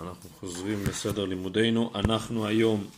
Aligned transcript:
אנחנו 0.00 0.30
חוזרים 0.30 0.84
לסדר 0.86 1.24
לימודינו. 1.24 1.90
אנחנו 1.94 2.46
היום 2.46 2.90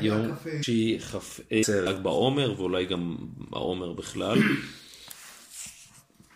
יום 0.00 0.26
שהיא 0.62 1.00
כ"ה 1.00 1.18
ל"ג 1.72 2.02
בעומר, 2.02 2.54
ואולי 2.56 2.86
גם 2.86 3.16
בעומר 3.36 3.92
בכלל. 3.92 4.38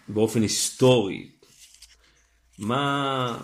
באופן 0.08 0.42
היסטורי, 0.42 1.30
מה... 2.58 3.40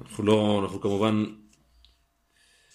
אנחנו 0.00 0.24
לא, 0.24 0.60
אנחנו 0.62 0.80
כמובן 0.80 1.24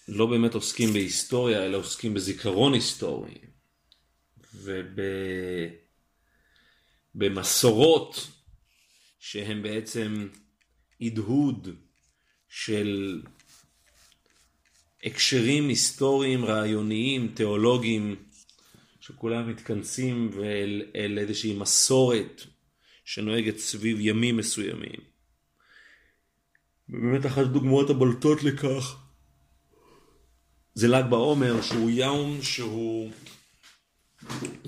לא 0.08 0.26
באמת 0.26 0.54
עוסקים 0.54 0.92
בהיסטוריה, 0.92 1.64
אלא 1.64 1.76
עוסקים 1.76 2.14
בזיכרון 2.14 2.74
היסטורי. 2.74 3.38
ובמסורות 7.14 8.33
שהן 9.26 9.62
בעצם 9.62 10.28
הדהוד 11.00 11.68
של 12.48 13.22
הקשרים 15.04 15.68
היסטוריים, 15.68 16.44
רעיוניים, 16.44 17.32
תיאולוגיים, 17.34 18.16
שכולם 19.00 19.50
מתכנסים 19.50 20.30
ואל, 20.34 20.82
אל 20.96 21.18
איזושהי 21.18 21.54
מסורת 21.54 22.42
שנוהגת 23.04 23.58
סביב 23.58 23.96
ימים 24.00 24.36
מסוימים. 24.36 25.00
ובאמת 26.88 27.26
אחת 27.26 27.42
הדוגמאות 27.42 27.90
הבולטות 27.90 28.42
לכך 28.42 28.96
זה 30.74 30.88
ל"ג 30.88 31.10
בעומר, 31.10 31.62
שהוא 31.62 31.90
יום 31.90 32.42
שהוא 32.42 33.10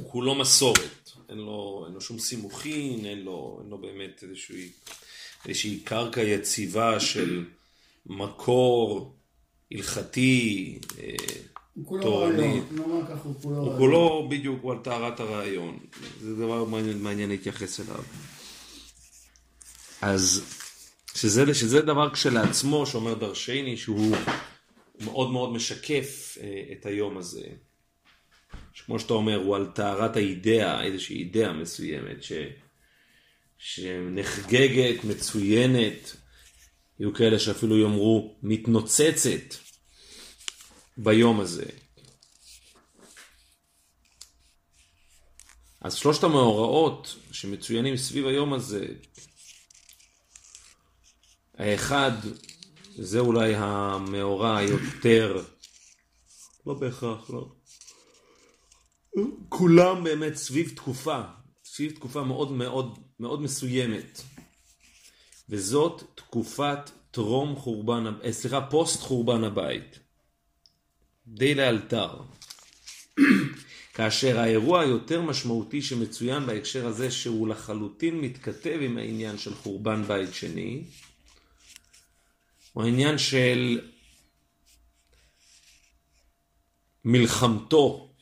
כולו 0.06 0.34
מסורת. 0.34 0.95
אין 1.28 1.38
לו, 1.38 1.82
אין 1.86 1.94
לו 1.94 2.00
שום 2.00 2.18
סימוכין, 2.18 3.06
אין 3.06 3.18
לו, 3.18 3.58
אין 3.60 3.70
לו 3.70 3.78
באמת 3.78 4.22
איזושהי, 4.22 4.70
איזושהי 5.48 5.80
קרקע 5.80 6.20
יציבה 6.20 7.00
של 7.00 7.44
מקור 8.06 9.14
הלכתי, 9.72 10.78
אה, 10.98 11.14
תורני. 12.02 12.60
הוא 13.42 13.76
כולו 13.78 14.28
בדיוק, 14.30 14.62
הוא 14.62 14.72
על 14.72 14.78
טהרת 14.78 15.20
הרעיון. 15.20 15.78
זה 16.20 16.34
דבר 16.34 16.64
מעניין, 16.64 17.02
מעניין 17.02 17.28
להתייחס 17.28 17.80
אליו. 17.80 18.02
אז 20.02 20.44
שזה, 21.14 21.54
שזה 21.54 21.80
דבר 21.80 22.14
כשלעצמו 22.14 22.86
שאומר 22.86 23.14
דרשני 23.14 23.76
שהוא 23.76 24.16
מאוד 25.00 25.30
מאוד 25.30 25.52
משקף 25.52 26.38
אה, 26.40 26.62
את 26.72 26.86
היום 26.86 27.18
הזה. 27.18 27.46
שכמו 28.76 28.98
שאתה 28.98 29.14
אומר, 29.14 29.36
הוא 29.36 29.56
על 29.56 29.66
טהרת 29.66 30.16
האידאה, 30.16 30.84
איזושהי 30.84 31.16
אידאה 31.16 31.52
מסוימת, 31.52 32.22
ש... 32.22 32.32
שנחגגת, 33.58 35.04
מצוינת, 35.04 36.16
יהיו 37.00 37.14
כאלה 37.14 37.38
שאפילו 37.38 37.78
יאמרו 37.78 38.36
מתנוצצת 38.42 39.54
ביום 40.96 41.40
הזה. 41.40 41.66
אז 45.80 45.94
שלושת 45.94 46.24
המאורעות 46.24 47.16
שמצוינים 47.32 47.96
סביב 47.96 48.26
היום 48.26 48.52
הזה, 48.52 48.86
האחד 51.54 52.12
זה 52.96 53.18
אולי 53.18 53.54
המאורע 53.56 54.56
היותר, 54.56 55.44
לא 56.66 56.74
בהכרח, 56.74 57.30
לא. 57.30 57.55
כולם 59.48 60.04
באמת 60.04 60.34
סביב 60.34 60.72
תקופה, 60.76 61.20
סביב 61.64 61.92
תקופה 61.92 62.22
מאוד 62.24 62.52
מאוד 62.52 62.98
מאוד 63.20 63.42
מסוימת. 63.42 64.22
וזאת 65.48 66.02
תקופת 66.14 66.90
טרום 67.10 67.56
חורבן, 67.56 68.04
אה, 68.24 68.32
סליחה, 68.32 68.60
פוסט 68.70 69.00
חורבן 69.00 69.44
הבית. 69.44 69.98
די 71.26 71.54
לאלתר. 71.54 72.22
כאשר 73.94 74.38
האירוע 74.38 74.80
היותר 74.80 75.22
משמעותי 75.22 75.82
שמצוין 75.82 76.46
בהקשר 76.46 76.86
הזה, 76.86 77.10
שהוא 77.10 77.48
לחלוטין 77.48 78.20
מתכתב 78.20 78.78
עם 78.82 78.98
העניין 78.98 79.38
של 79.38 79.54
חורבן 79.54 80.02
בית 80.02 80.34
שני, 80.34 80.84
הוא 82.72 82.84
העניין 82.84 83.18
של 83.18 83.80
מלחמתו 87.04 88.15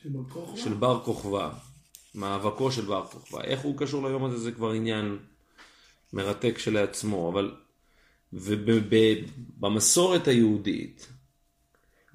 של 0.56 0.74
בר 0.74 1.00
כוכבא, 1.04 1.52
מאבקו 2.14 2.72
של 2.72 2.84
בר 2.84 3.06
כוכבא. 3.06 3.40
איך 3.44 3.60
הוא 3.60 3.78
קשור 3.78 4.08
ליום 4.08 4.24
הזה 4.24 4.38
זה 4.38 4.52
כבר 4.52 4.70
עניין 4.70 5.18
מרתק 6.12 6.58
שלעצמו, 6.58 7.30
אבל 7.32 7.54
ובמסורת 8.32 10.28
היהודית, 10.28 11.06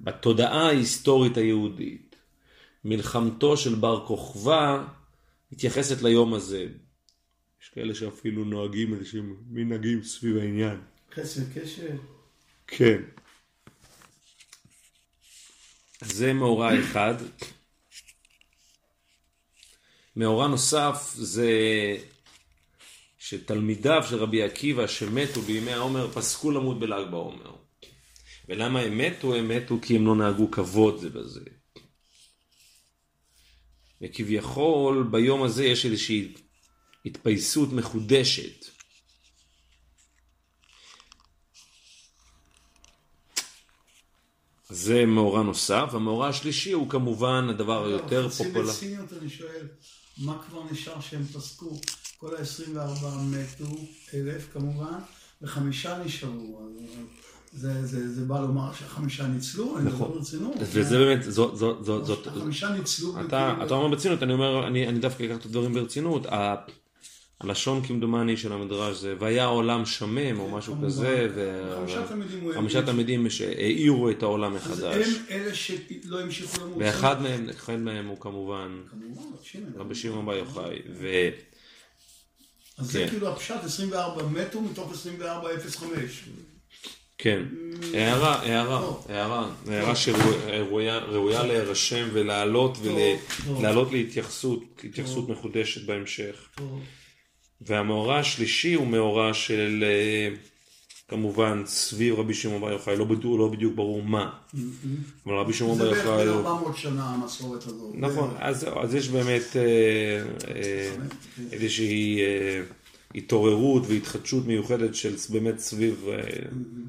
בתודעה 0.00 0.66
ההיסטורית 0.66 1.36
היהודית, 1.36 2.16
מלחמתו 2.84 3.56
של 3.56 3.74
בר 3.74 4.06
כוכבא 4.06 4.84
מתייחסת 5.52 6.02
ליום 6.02 6.34
הזה. 6.34 6.66
יש 7.62 7.68
כאלה 7.68 7.94
שאפילו 7.94 8.44
נוהגים 8.44 8.94
איזשהם 8.94 9.36
מנהגים 9.50 10.02
סביב 10.02 10.36
העניין. 10.36 10.80
חסר 11.14 11.40
קשר? 11.54 11.96
כן. 12.66 13.02
זה 16.04 16.32
מאורע 16.32 16.80
אחד. 16.80 17.14
מאורע 20.16 20.48
נוסף 20.48 21.12
זה 21.14 21.50
שתלמידיו 23.18 24.02
של 24.08 24.16
רבי 24.16 24.42
עקיבא 24.42 24.86
שמתו 24.86 25.40
בימי 25.40 25.72
העומר 25.72 26.10
פסקו 26.12 26.50
למות 26.50 26.78
בל"ג 26.78 27.10
בעומר. 27.10 27.56
ולמה 28.48 28.80
הם 28.80 28.98
מתו? 28.98 29.34
הם 29.34 29.48
מתו 29.48 29.78
כי 29.82 29.96
הם 29.96 30.06
לא 30.06 30.16
נהגו 30.16 30.50
כבוד 30.50 31.00
זה 31.00 31.10
בזה. 31.10 31.40
וכביכול 34.00 35.08
ביום 35.10 35.42
הזה 35.42 35.64
יש 35.64 35.86
איזושהי 35.86 36.34
התפייסות 37.06 37.72
מחודשת. 37.72 38.64
זה 44.68 45.06
מאורע 45.06 45.42
נוסף, 45.42 45.88
המאורע 45.92 46.28
השלישי 46.28 46.72
הוא 46.72 46.90
כמובן 46.90 47.46
הדבר 47.50 47.84
היותר 47.86 48.28
פופולרי. 48.28 48.72
מה 50.20 50.38
כבר 50.48 50.62
נשאר 50.72 51.00
שהם 51.00 51.24
פסקו? 51.24 51.80
כל 52.18 52.36
ה-24 52.36 53.06
מתו, 53.22 53.76
אלף 54.14 54.48
כמובן, 54.52 54.98
וחמישה 55.42 55.98
נשארו. 56.04 56.60
זה, 57.52 57.86
זה, 57.86 58.14
זה 58.14 58.24
בא 58.24 58.40
לומר 58.40 58.72
שהחמישה 58.72 59.26
ניצלו, 59.26 59.78
אני 59.78 59.84
מדבר 59.84 60.08
ברצינות. 60.08 60.54
וזה 60.60 60.98
באמת, 60.98 61.22
זאת, 61.22 61.56
זאת, 61.56 61.84
זאת, 61.84 62.06
זאת, 62.06 62.26
החמישה 62.26 62.68
ניצלו. 62.68 63.20
אתה, 63.20 63.54
אתה 63.64 63.74
אומר 63.74 63.88
ברצינות, 63.88 64.22
אני 64.22 64.32
אומר, 64.32 64.66
אני, 64.66 64.88
אני 64.88 64.98
דווקא 64.98 65.22
אקח 65.22 65.36
את 65.36 65.44
הדברים 65.46 65.74
ברצינות. 65.74 66.26
הלשון 67.40 67.82
כמדומני 67.86 68.36
של 68.36 68.52
המדרש 68.52 68.96
זה 68.96 69.14
והיה 69.18 69.44
העולם 69.44 69.86
שמם 69.86 70.40
או 70.40 70.50
משהו 70.50 70.76
כזה, 70.84 71.28
וחמישה 72.50 72.82
תלמידים 72.82 73.30
שהאירו 73.30 74.10
את 74.10 74.22
העולם 74.22 74.54
מחדש. 74.54 75.06
אז 75.06 75.16
הם 75.16 75.22
אלה 75.30 75.54
שלא 75.54 76.20
המשיכו 76.20 76.64
למות. 76.64 76.76
ואחד 76.78 77.22
מהם, 77.22 77.48
אחד 77.48 77.76
מהם 77.76 78.06
הוא 78.06 78.20
כמובן 78.20 78.80
רבי 79.76 79.94
שמעון 79.94 80.26
בר 80.26 80.34
יוחאי. 80.34 80.78
אז 82.78 82.92
זה 82.92 82.98
כן. 82.98 83.08
כאילו 83.08 83.28
הפשט 83.28 83.64
24 83.64 84.22
מתו 84.26 84.60
מתוך 84.60 84.92
24 84.92 85.48
05. 85.70 86.24
כן, 87.18 87.42
הערה, 87.94 88.34
הערה, 88.34 88.92
הערה, 89.08 89.50
הערה 89.68 89.96
שראויה 89.96 91.42
להירשם 91.46 92.08
ולעלות 92.12 92.78
ולעלות 93.46 93.92
להתייחסות, 93.92 94.64
התייחסות 94.84 95.28
מחודשת 95.28 95.86
בהמשך. 95.86 96.48
והמאורע 97.60 98.18
השלישי 98.18 98.74
הוא 98.74 98.86
מאורע 98.86 99.34
של 99.34 99.84
אה, 99.86 100.36
כמובן 101.08 101.62
סביב 101.66 102.14
רבי 102.14 102.34
שמעון 102.34 102.60
בר 102.60 102.72
יוחאי, 102.72 102.96
לא, 102.96 103.06
לא 103.24 103.48
בדיוק 103.48 103.74
ברור 103.74 104.02
מה. 104.02 104.30
אבל 105.26 105.34
רבי 105.34 105.52
שמעון 105.52 105.78
בר 105.78 105.86
יוחאי... 105.86 106.02
זה 106.02 106.32
בערך 106.32 106.46
400 106.46 106.76
שנה 106.76 107.04
המסורת 107.04 107.66
הזאת. 107.66 107.94
נכון, 107.94 108.34
אז 108.82 108.94
יש 108.94 109.08
באמת 109.08 109.56
אה, 109.56 109.62
אה, 110.54 110.96
איזושהי 111.52 112.20
התעוררות 113.14 113.82
והתחדשות 113.86 114.46
מיוחדת 114.46 114.94
של 114.94 115.14
באמת 115.30 115.58
סביב 115.58 116.06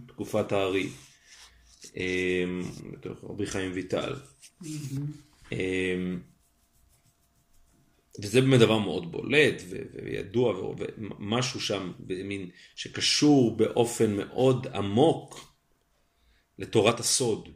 תקופת 0.08 0.52
הארי. 0.52 0.90
רבי 3.24 3.46
חיים 3.46 3.72
ויטל. 3.74 4.14
וזה 8.20 8.42
באמת 8.42 8.60
דבר 8.60 8.80
מאוד 8.80 9.12
בולט 9.12 9.62
וידוע 10.04 10.74
ומשהו 10.78 11.62
שם 11.62 11.92
במין 12.00 12.50
שקשור 12.76 13.58
באופן 13.58 14.16
מאוד 14.16 14.68
עמוק 14.68 15.54
לתורת 16.60 17.00
הסוד. 17.00 17.50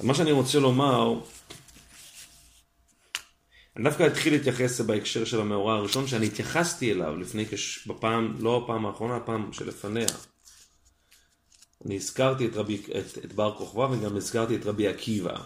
מה 0.00 0.14
שאני 0.14 0.32
רוצה 0.32 0.58
לומר 0.58 1.20
אני 3.76 3.84
דווקא 3.84 4.06
אתחיל 4.06 4.32
להתייחס 4.32 4.80
בהקשר 4.80 5.24
של 5.24 5.40
המאורע 5.40 5.74
הראשון, 5.74 6.06
שאני 6.06 6.26
התייחסתי 6.26 6.92
אליו 6.92 7.16
לפני 7.16 7.46
כש... 7.46 7.86
בפעם, 7.86 8.36
לא 8.40 8.62
הפעם 8.64 8.86
האחרונה, 8.86 9.16
הפעם 9.16 9.52
שלפניה. 9.52 10.06
אני 11.86 11.96
הזכרתי 11.96 12.46
את, 12.46 12.54
רבי, 12.54 12.82
את, 12.98 13.24
את 13.24 13.32
בר 13.32 13.54
כוכבא 13.58 13.88
וגם 13.90 14.16
הזכרתי 14.16 14.56
את 14.56 14.66
רבי 14.66 14.88
עקיבא. 14.88 15.36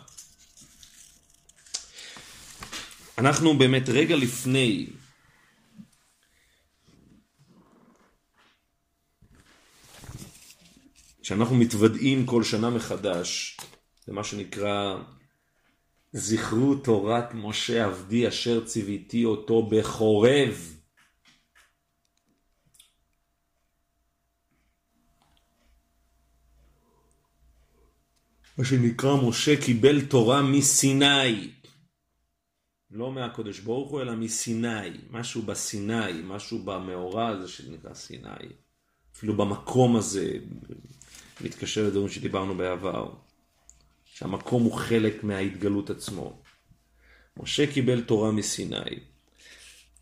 אנחנו 3.19 3.59
באמת 3.59 3.89
רגע 3.89 4.17
לפני 4.17 4.87
שאנחנו 11.23 11.57
מתוודעים 11.57 12.27
כל 12.27 12.43
שנה 12.43 12.71
מחדש 12.71 13.57
למה 14.09 14.25
שנקרא 14.25 14.97
זכרו 16.13 16.75
תורת 16.75 17.35
משה 17.35 17.85
עבדי 17.85 18.29
אשר 18.29 18.65
ציוויתי 18.65 19.25
אותו 19.25 19.63
בחורב. 19.63 20.75
מה 28.59 28.65
שנקרא 28.65 29.17
משה 29.29 29.61
קיבל 29.65 30.05
תורה 30.05 30.43
מסיני. 30.43 31.51
לא 32.95 33.13
מהקודש 33.13 33.59
ברוך 33.59 33.91
הוא, 33.91 34.01
אלא 34.01 34.17
מסיני. 34.17 34.91
משהו 35.11 35.43
בסיני, 35.43 36.13
משהו 36.25 36.59
במאורע 36.59 37.29
הזה 37.29 37.49
שנקרא 37.49 37.95
סיני. 37.95 38.49
אפילו 39.17 39.37
במקום 39.37 39.97
הזה, 39.97 40.33
מתקשר 41.41 41.87
לדברים 41.87 42.09
שדיברנו 42.09 42.55
בעבר. 42.55 43.13
שהמקום 44.05 44.63
הוא 44.63 44.73
חלק 44.73 45.25
מההתגלות 45.25 45.91
עצמו. 45.91 46.43
משה 47.37 47.73
קיבל 47.73 48.01
תורה 48.01 48.31
מסיני. 48.31 48.99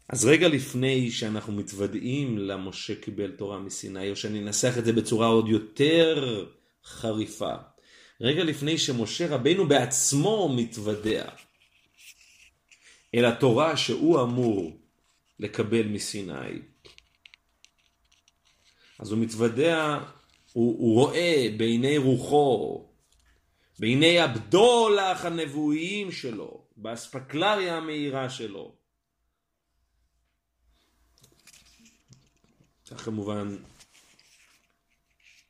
אז 0.09 0.25
רגע 0.25 0.49
לפני 0.49 1.11
שאנחנו 1.11 1.53
מתוודעים 1.53 2.39
למשה 2.39 2.95
קיבל 2.95 3.31
תורה 3.31 3.59
מסיני, 3.59 4.11
או 4.11 4.17
שאני 4.17 4.39
אנסח 4.39 4.79
את 4.79 4.85
זה 4.85 4.93
בצורה 4.93 5.27
עוד 5.27 5.49
יותר 5.49 6.47
חריפה, 6.85 7.55
רגע 8.21 8.45
לפני 8.45 8.79
שמשה 8.79 9.35
רבנו 9.35 9.69
בעצמו 9.69 10.55
מתוודע 10.57 11.25
אל 13.15 13.25
התורה 13.25 13.77
שהוא 13.77 14.23
אמור 14.23 14.81
לקבל 15.39 15.87
מסיני, 15.87 16.63
אז 18.99 19.13
הוא 19.13 19.19
מתוודע, 19.19 19.99
הוא, 20.53 20.79
הוא 20.79 20.95
רואה 20.95 21.47
בעיני 21.57 21.99
רוחו 21.99 22.89
בעיני 23.79 24.21
הבדולח 24.21 25.25
הנבואיים 25.25 26.13
שלו, 26.13 26.67
באספקלריה 26.77 27.77
המהירה 27.77 28.31
שלו. 28.31 28.77
כך 32.91 33.05
כמובן 33.05 33.57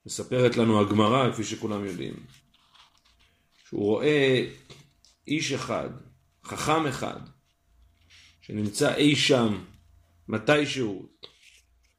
מספרת 0.06 0.56
לנו 0.56 0.80
הגמרא, 0.80 1.32
כפי 1.32 1.44
שכולם 1.44 1.84
יודעים, 1.84 2.26
שהוא 3.68 3.84
רואה 3.84 4.46
איש 5.26 5.52
אחד, 5.52 5.88
חכם 6.44 6.86
אחד, 6.86 7.20
שנמצא 8.42 8.94
אי 8.94 9.16
שם, 9.16 9.58
מתישהו, 10.28 11.08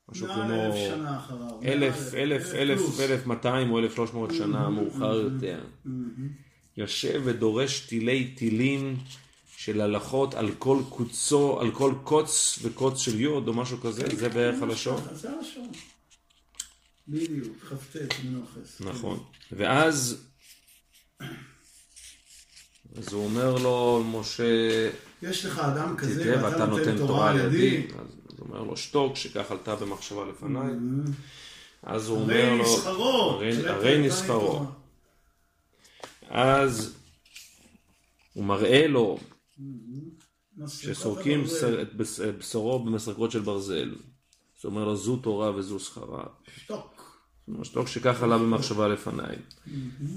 משהו 0.10 0.28
כמו 0.28 0.74
אלף, 1.64 2.14
אלף, 2.14 2.54
אלף, 2.54 3.00
אלף 3.00 3.26
מאתיים 3.28 3.72
או 3.72 3.80
אלף 3.80 3.96
שלוש 3.96 4.14
מאות 4.14 4.34
שנה 4.34 4.70
מאוחר 4.70 5.16
יותר. 5.16 5.64
יושב 6.78 7.22
ודורש 7.26 7.80
תילי 7.80 8.28
תילים 8.28 8.98
של 9.58 9.82
הלכות 9.82 10.34
על 10.34 10.52
כל 10.58 10.82
קוצו, 10.90 11.60
על 11.60 11.72
כל 11.72 11.94
קוץ 12.04 12.60
וקוץ 12.62 13.00
של 13.00 13.22
יוד 13.22 13.48
או 13.48 13.54
משהו 13.54 13.78
כזה, 13.78 14.04
זה 14.16 14.30
בערך 14.30 14.62
הלשון. 14.62 15.02
זה 15.12 15.30
הלשון. 15.30 15.72
בדיוק, 17.08 17.58
כ"ט 17.70 17.96
מנוחס. 18.26 18.82
נכון. 18.82 19.24
ואז 19.52 20.28
אז 22.98 23.14
הוא 23.14 23.26
אומר 23.26 23.56
לו, 23.56 24.04
משה, 24.12 24.44
יש 25.22 25.46
לך 25.46 25.60
אדם 25.60 25.98
כזה 25.98 26.44
ואתה 26.44 26.66
נותן 26.66 26.98
תורה 26.98 27.30
על 27.30 27.40
ידי. 27.40 27.88
הוא 28.38 28.48
אומר 28.50 28.64
לו, 28.64 28.78
שתוק, 28.78 29.16
שכך 29.16 29.52
עלתה 29.52 29.76
במחשבה 29.76 30.26
לפניי. 30.26 30.72
Mm-hmm. 30.72 31.12
אז 31.84 32.08
הוא 32.08 32.22
אומר 32.22 32.54
לו, 32.54 33.42
הרי 33.68 34.08
נסחרו. 34.08 34.66
אז 36.30 36.96
הוא 38.34 38.46
מראה 38.46 38.88
לו 38.88 39.18
Mm-hmm. 39.60 40.68
שסורקים 40.68 41.44
את 41.82 41.96
בשורו 42.38 42.80
במסרקות 42.80 43.32
של 43.32 43.40
ברזל. 43.40 43.96
זאת 44.56 44.66
אומרת 44.66 44.86
לו, 44.86 44.96
זו 44.96 45.18
תורה 45.18 45.56
וזו 45.56 45.80
שכרה. 45.80 46.24
שתוק. 46.56 47.20
שתוק 47.64 47.88
שכך 47.88 48.24
עלה 48.24 48.38
במחשבה 48.38 48.88
לפניי. 48.88 49.36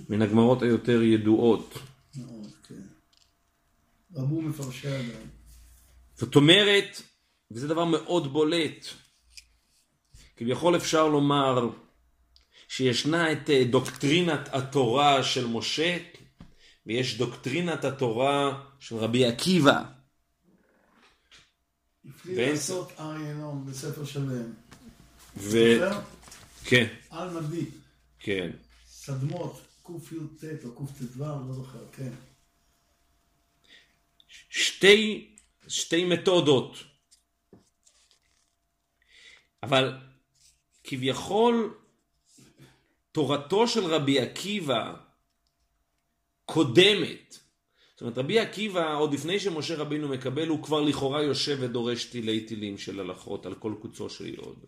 מן 0.08 0.22
הגמרות 0.22 0.62
היותר 0.62 1.02
ידועות. 1.02 1.78
מאוד, 2.18 2.52
כן. 2.68 2.82
רבו 4.14 4.42
מפרשי 4.42 4.88
עדיין. 4.88 5.28
זאת 6.14 6.36
אומרת, 6.36 7.02
וזה 7.50 7.68
דבר 7.68 7.84
מאוד 7.84 8.32
בולט. 8.32 8.86
כביכול 10.36 10.76
אפשר 10.76 11.08
לומר 11.08 11.68
שישנה 12.68 13.32
את 13.32 13.50
אה, 13.50 13.64
דוקטרינת 13.64 14.48
התורה 14.52 15.24
של 15.24 15.46
משה 15.46 15.96
ויש 16.86 17.18
דוקטרינת 17.18 17.84
התורה 17.84 18.62
של 18.80 18.96
רבי 18.96 19.24
עקיבא. 19.24 19.82
הפליא 22.08 22.50
לעשות 22.50 22.92
אריה 22.98 23.30
אלון 23.30 23.66
בספר 23.66 24.04
שלם. 24.04 24.52
ו... 25.36 25.58
כן, 26.64 26.86
על 27.10 27.40
נביא. 27.40 27.66
כן. 28.18 28.50
סדמות, 28.86 29.60
קי"ט 29.86 30.64
או 30.64 30.86
קט"ו, 30.86 31.18
לא 31.18 31.52
זוכר, 31.52 31.88
כן. 31.92 32.12
שתי, 34.48 35.28
שתי 35.68 36.04
מתודות. 36.04 36.76
אבל 39.62 39.98
כביכול 40.84 41.74
תורתו 43.12 43.68
של 43.68 43.84
רבי 43.84 44.20
עקיבא 44.20 44.94
קודמת. 46.44 47.38
זאת 47.92 48.00
אומרת, 48.00 48.18
רבי 48.18 48.38
עקיבא, 48.38 48.94
עוד 48.94 49.14
לפני 49.14 49.40
שמשה 49.40 49.76
רבינו 49.76 50.08
מקבל, 50.08 50.48
הוא 50.48 50.62
כבר 50.62 50.80
לכאורה 50.80 51.22
יושב 51.22 51.58
ודורש 51.60 52.04
תילי 52.04 52.40
תילים 52.40 52.78
של 52.78 53.00
הלכות 53.00 53.46
על 53.46 53.54
כל 53.54 53.74
קוצו 53.80 54.10
של 54.10 54.34
יוד. 54.34 54.64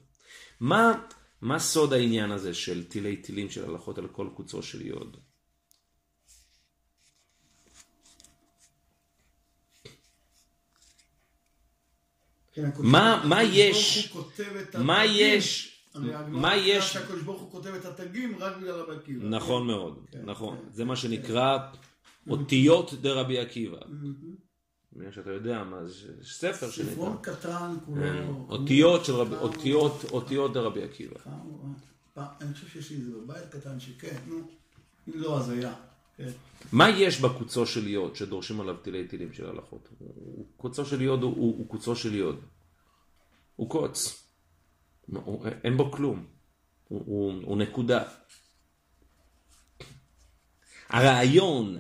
מה, 0.61 1.07
מה 1.41 1.59
סוד 1.59 1.93
העניין 1.93 2.31
הזה 2.31 2.55
של 2.55 2.85
תילי 2.89 3.17
תילים 3.17 3.51
של 3.51 3.65
הלכות 3.71 3.99
על 3.99 4.09
כל 4.09 4.29
קוצו 4.35 4.63
של 4.63 4.87
יוד? 4.87 5.17
כן, 12.53 12.71
מה- 12.79 13.23
מה 13.29 13.43
יש- 13.43 14.13
מה. 14.79 15.05
יש, 15.07 15.75
מה 16.29 16.57
יש, 16.57 16.93
שהקדוש 16.93 17.23
ברוך 17.23 17.41
הוא 17.43 17.51
כותב 17.53 17.75
את 17.75 17.85
התגים 17.85 18.37
רק 18.39 18.57
בגלל 18.57 18.71
רבי 18.81 18.97
עקיבא. 18.97 19.25
נכון 19.29 19.67
מאוד, 19.67 19.99
כן, 20.13 20.23
נכון, 20.25 20.57
כן. 20.59 20.71
זה 20.73 20.85
מה 20.85 20.97
שנקרא 20.97 21.59
אותיות 22.31 22.95
דרבי 22.95 23.39
עקיבא. 23.39 23.79
נראה 24.93 25.13
שאתה 25.13 25.31
יודע 25.31 25.65
מה 25.65 25.85
זה, 25.87 26.13
ספר 26.23 26.71
שנקרא. 26.71 26.93
ספרון 26.93 27.17
קטן 27.23 27.75
כולו. 27.87 28.03
כן, 28.03 28.27
כולו- 28.27 28.47
אותיות 28.49 29.05
של 29.05 29.13
רבי, 29.13 29.35
אותיות, 29.35 30.05
אותיות 30.11 30.53
דרבי 30.53 30.83
עקיבא. 30.83 31.19
כמה- 31.19 31.35
פעם- 32.15 32.27
אני 32.41 32.55
חושב 32.55 32.69
שיש 32.69 32.91
לי 32.91 32.97
את 32.97 33.05
זה 33.05 33.11
בבית 33.13 33.45
קטן 33.51 33.81
שכן, 33.81 34.17
נו. 34.27 34.37
אם 35.09 35.13
לא, 35.21 35.39
אז 35.39 35.49
היה. 35.51 35.75
כן. 36.17 36.29
מה 36.73 36.91
יש 36.91 37.21
בקוצו 37.21 37.67
של 37.67 37.87
יוד 37.89 38.17
שדורשים 38.17 38.61
עליו 38.61 38.77
תילי 38.77 39.09
תילים 39.09 39.33
של 39.33 39.47
הלכות? 39.47 39.89
קוצו 40.57 40.85
של 40.87 41.03
יוד 41.03 41.23
הוא, 41.23 41.69
קוצו 41.69 41.97
של 41.97 42.15
יוד. 42.15 42.41
הוא 43.57 43.71
קוץ. 43.71 44.25
אין 45.65 45.77
בו 45.77 45.93
כלום. 45.93 46.27
הוא 46.89 47.57
נקודה. 47.57 48.03
הרעיון, 50.89 51.79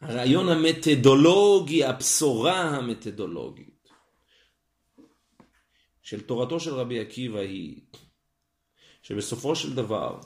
הרעיון 0.00 0.48
המתודולוגי, 0.48 1.84
הבשורה 1.84 2.60
המתודולוגית 2.60 3.88
של 6.02 6.20
תורתו 6.20 6.60
של 6.60 6.74
רבי 6.74 7.00
עקיבא 7.00 7.38
היא 7.38 7.82
שבסופו 9.02 9.56
של 9.56 9.74
דבר 9.74 10.20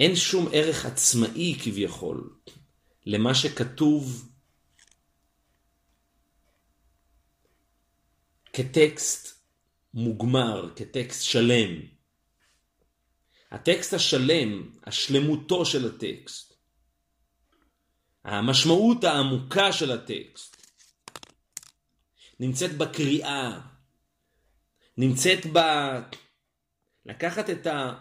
אין 0.00 0.16
שום 0.16 0.46
ערך 0.52 0.86
עצמאי 0.86 1.58
כביכול 1.64 2.38
למה 3.06 3.34
שכתוב 3.34 4.28
כטקסט 8.52 9.44
מוגמר, 9.94 10.74
כטקסט 10.76 11.22
שלם. 11.22 11.93
הטקסט 13.54 13.94
השלם, 13.94 14.70
השלמותו 14.84 15.66
של 15.66 15.94
הטקסט, 15.94 16.54
המשמעות 18.24 19.04
העמוקה 19.04 19.72
של 19.72 19.92
הטקסט, 19.92 20.56
נמצאת 22.40 22.76
בקריאה, 22.76 23.60
נמצאת 24.96 25.46
ב... 25.52 25.58
לקחת 27.06 27.50
את 27.50 27.66
ה... 27.66 27.94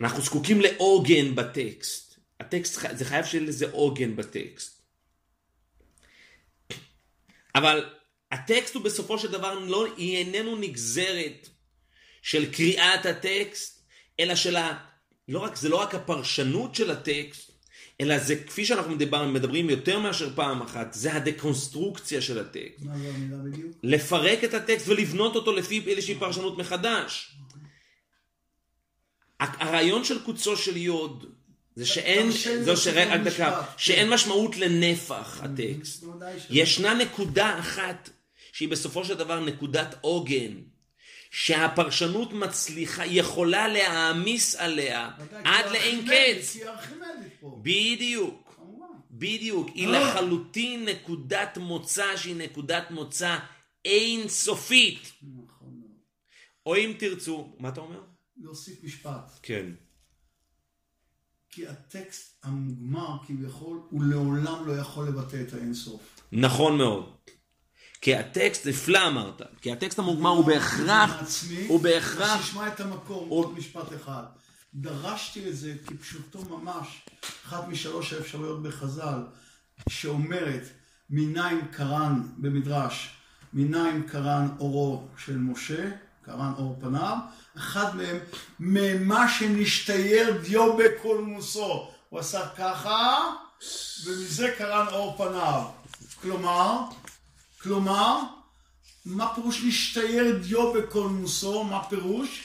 אנחנו 0.00 0.22
זקוקים 0.22 0.60
לעוגן 0.60 1.34
בטקסט. 1.34 2.18
הטקסט, 2.40 2.80
זה 2.92 3.04
חייב 3.04 3.24
שיהיה 3.24 3.44
לזה 3.44 3.70
עוגן 3.70 4.16
בטקסט. 4.16 4.82
אבל 7.54 7.94
הטקסט 8.32 8.74
הוא 8.74 8.84
בסופו 8.84 9.18
של 9.18 9.32
דבר 9.32 9.58
לא, 9.58 9.86
היא 9.96 10.16
איננו 10.16 10.56
נגזרת 10.56 11.48
של 12.22 12.52
קריאת 12.52 13.06
הטקסט, 13.06 13.82
אלא 14.20 14.34
של 14.34 14.56
ה... 14.56 14.78
לא 15.28 15.38
רק, 15.38 15.56
זה 15.56 15.68
לא 15.68 15.76
רק 15.76 15.94
הפרשנות 15.94 16.74
של 16.74 16.90
הטקסט, 16.90 17.52
אלא 18.00 18.18
זה, 18.18 18.36
כפי 18.36 18.64
שאנחנו 18.64 18.90
מדברים, 18.90 19.34
מדברים 19.34 19.70
יותר 19.70 19.98
מאשר 19.98 20.30
פעם 20.34 20.62
אחת, 20.62 20.92
זה 20.94 21.14
הדקונסטרוקציה 21.14 22.22
של 22.22 22.38
הטקסט. 22.38 22.84
מה 22.84 22.98
זה 22.98 23.08
המילה 23.08 23.36
בדיוק? 23.36 23.72
לפרק 23.82 24.44
את 24.44 24.54
הטקסט 24.54 24.88
ולבנות 24.88 25.36
אותו 25.36 25.52
לפי 25.52 25.82
איזושהי 25.86 26.18
פרשנות 26.18 26.58
מחדש. 26.58 27.36
הרעיון 29.40 30.04
של 30.04 30.24
קוצו 30.24 30.56
של 30.56 30.76
יוד 30.76 31.26
זה 31.76 31.86
שאין, 31.86 32.26
תרשה 32.30 32.56
לי 32.56 32.64
זו 32.64 32.76
שרק 32.76 33.20
דקה, 33.20 33.28
משפט. 33.28 33.78
שאין 33.78 34.10
משמעות 34.10 34.56
לנפח 34.56 35.40
הטקסט. 35.42 36.04
בוודאי 36.04 36.40
שלא. 36.40 36.56
ישנה 36.56 36.94
נקודה 36.94 37.58
אחת 37.58 38.10
שהיא 38.52 38.68
בסופו 38.68 39.04
של 39.04 39.14
דבר 39.14 39.40
נקודת 39.40 39.94
עוגן, 40.00 40.52
שהפרשנות 41.32 42.32
מצליחה, 42.32 43.06
יכולה 43.06 43.68
להעמיס 43.68 44.54
עליה 44.54 45.10
עד 45.44 45.70
לאין 45.70 46.06
קץ. 46.06 46.56
בדיוק. 47.62 48.60
בדיוק, 49.10 49.68
היא 49.74 49.88
אה. 49.88 49.92
לחלוטין 49.92 50.84
נקודת 50.84 51.58
מוצא 51.58 52.16
שהיא 52.16 52.36
נקודת 52.36 52.90
מוצא 52.90 53.38
אין 53.84 54.28
סופית. 54.28 55.12
נכון. 55.22 55.82
או 56.66 56.76
אם 56.76 56.92
תרצו, 56.98 57.56
מה 57.58 57.68
אתה 57.68 57.80
אומר? 57.80 58.00
להוסיף 58.36 58.84
משפט. 58.84 59.38
כן. 59.42 59.66
כי 61.50 61.66
הטקסט 61.66 62.38
המוגמר 62.42 63.16
כביכול, 63.26 63.80
הוא 63.90 64.04
לעולם 64.04 64.66
לא 64.66 64.72
יכול 64.72 65.08
לבטא 65.08 65.42
את 65.48 65.52
האינסוף. 65.52 66.20
נכון 66.32 66.78
מאוד. 66.78 67.14
כי 68.02 68.16
הטקסט, 68.16 68.66
נפלא 68.66 69.06
אמרת, 69.06 69.42
כי 69.60 69.72
הטקסט 69.72 69.98
המוגמר 69.98 70.30
הוא 70.30 70.44
בהכרח, 70.44 71.10
הוא 71.68 71.80
בהכרח, 71.80 72.42
שישמע 72.42 72.68
את 72.68 72.80
המקום, 72.80 73.28
הוא- 73.28 73.38
עוד 73.44 73.58
משפט 73.58 73.92
אחד. 74.02 74.22
דרשתי 74.74 75.48
את 75.48 75.56
זה 75.56 75.74
כפשוטו 75.86 76.38
ממש, 76.44 76.86
אחת 77.46 77.68
משלוש 77.68 78.12
האפשרויות 78.12 78.62
בחז"ל, 78.62 79.18
שאומרת, 79.88 80.62
מניין 81.10 81.60
קרן 81.70 82.22
במדרש, 82.36 83.10
מניין 83.52 84.02
קרן 84.02 84.48
אורו 84.60 85.04
של 85.24 85.36
משה, 85.38 85.90
קרן 86.22 86.52
אור 86.58 86.76
פניו, 86.80 87.16
אחד 87.56 87.96
מהם, 87.96 88.18
ממה 88.60 89.28
שנשתייר 89.28 90.38
דיו 90.42 90.76
בקולמוסו. 90.76 91.88
הוא 92.08 92.20
עשה 92.20 92.48
ככה, 92.58 93.18
ומזה 94.04 94.54
קרן 94.58 94.86
אור 94.92 95.14
פניו. 95.16 95.62
כלומר, 96.22 96.80
כלומר, 97.62 98.18
מה 99.04 99.34
פירוש 99.34 99.64
להשתייר 99.64 100.38
דיו 100.42 100.72
בקולמוסו? 100.72 101.64
מה 101.64 101.84
פירוש? 101.84 102.44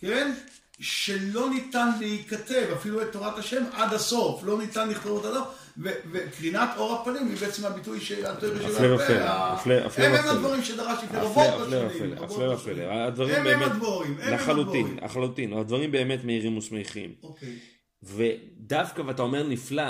כן? 0.00 0.34
שלא 0.80 1.50
ניתן 1.50 1.88
להיכתב, 2.00 2.66
אפילו 2.76 3.02
את 3.02 3.12
תורת 3.12 3.38
השם 3.38 3.64
עד 3.72 3.94
הסוף, 3.94 4.44
לא 4.44 4.58
ניתן 4.58 4.88
לכתוב 4.88 5.24
אותה, 5.24 5.40
ו- 5.78 5.90
וקרינת 6.12 6.68
אור 6.76 6.94
הפנים 6.94 7.28
היא 7.28 7.36
בעצם 7.36 7.64
הביטוי 7.64 8.00
של 8.00 8.26
התואר 8.26 8.58
של 8.58 8.74
הפלא 8.74 8.94
ופלא, 8.94 9.74
הם 9.74 9.82
הם 9.82 9.86
ופלא. 9.86 10.30
הדברים 10.30 10.64
שדרש 10.64 11.04
לפני 11.04 11.18
רבות 11.18 11.46
הפלא 11.48 11.88
בשנים. 11.88 12.12
הפלא. 12.12 12.54
הפלא, 12.54 12.82
הדברים 12.82 13.34
הם 13.34 13.46
הם 13.46 13.60
באמת, 13.60 13.72
הדבורים, 13.72 14.16
הם 14.20 14.28
הם 14.28 14.34
לחלוטין. 14.34 14.98
לחלוטין, 15.02 15.52
הדברים 15.52 15.92
באמת 15.92 16.24
מהירים 16.24 16.56
ושמחים. 16.58 17.14
אוקיי. 17.22 17.58
ודווקא, 18.02 19.02
ואתה 19.06 19.22
אומר 19.22 19.42
נפלא, 19.42 19.82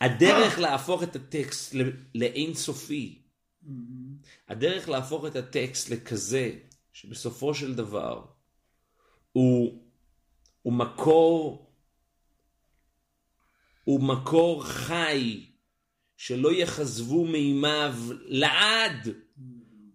הדרך 0.00 0.58
להפוך 0.58 1.02
את 1.02 1.16
הטקסט 1.16 1.74
ל- 1.74 1.92
לאין 2.14 2.54
סופי, 2.54 3.22
הדרך 4.48 4.88
להפוך 4.88 5.26
את 5.26 5.36
הטקסט 5.36 5.90
לכזה, 5.90 6.50
שבסופו 6.92 7.54
של 7.54 7.74
דבר 7.74 8.24
הוא, 9.32 9.82
הוא 10.62 10.72
מקור, 10.72 11.70
הוא 13.84 14.00
מקור 14.02 14.64
חי, 14.64 15.46
שלא 16.16 16.52
יחזבו 16.52 17.24
מימיו 17.24 17.94
לעד, 18.24 19.08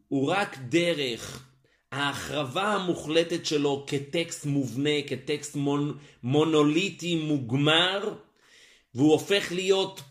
הוא 0.08 0.31
רק 0.31 0.58
דרך. 0.58 1.48
ההחרבה 1.91 2.74
המוחלטת 2.74 3.46
שלו 3.46 3.86
כטקסט 3.88 4.46
מובנה, 4.46 5.01
כטקסט 5.08 5.55
מונ, 5.55 5.98
מונוליטי 6.24 7.15
מוגמר, 7.15 8.13
והוא 8.95 9.12
הופך 9.12 9.51
להיות 9.51 10.01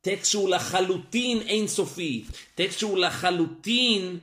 טקסט 0.00 0.30
שהוא 0.30 0.50
לחלוטין 0.50 1.40
אינסופי, 1.40 2.24
טקסט 2.54 2.78
שהוא 2.78 2.98
לחלוטין, 2.98 4.18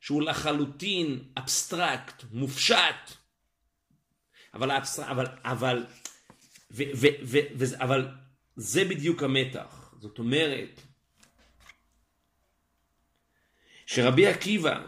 שהוא 0.00 0.22
לחלוטין 0.22 1.24
אבסטרקט, 1.36 2.24
מופשט, 2.32 3.10
אבל, 4.54 4.70
האבסטרק, 4.70 5.08
אבל, 5.08 5.26
אבל, 5.42 5.86
ו, 6.70 6.82
ו, 6.94 7.06
ו, 7.24 7.38
ו, 7.58 7.64
אבל 7.82 8.08
זה 8.56 8.84
בדיוק 8.84 9.22
המתח, 9.22 9.94
זאת 10.00 10.18
אומרת, 10.18 10.80
שרבי 13.86 14.26
עקיבא, 14.26 14.86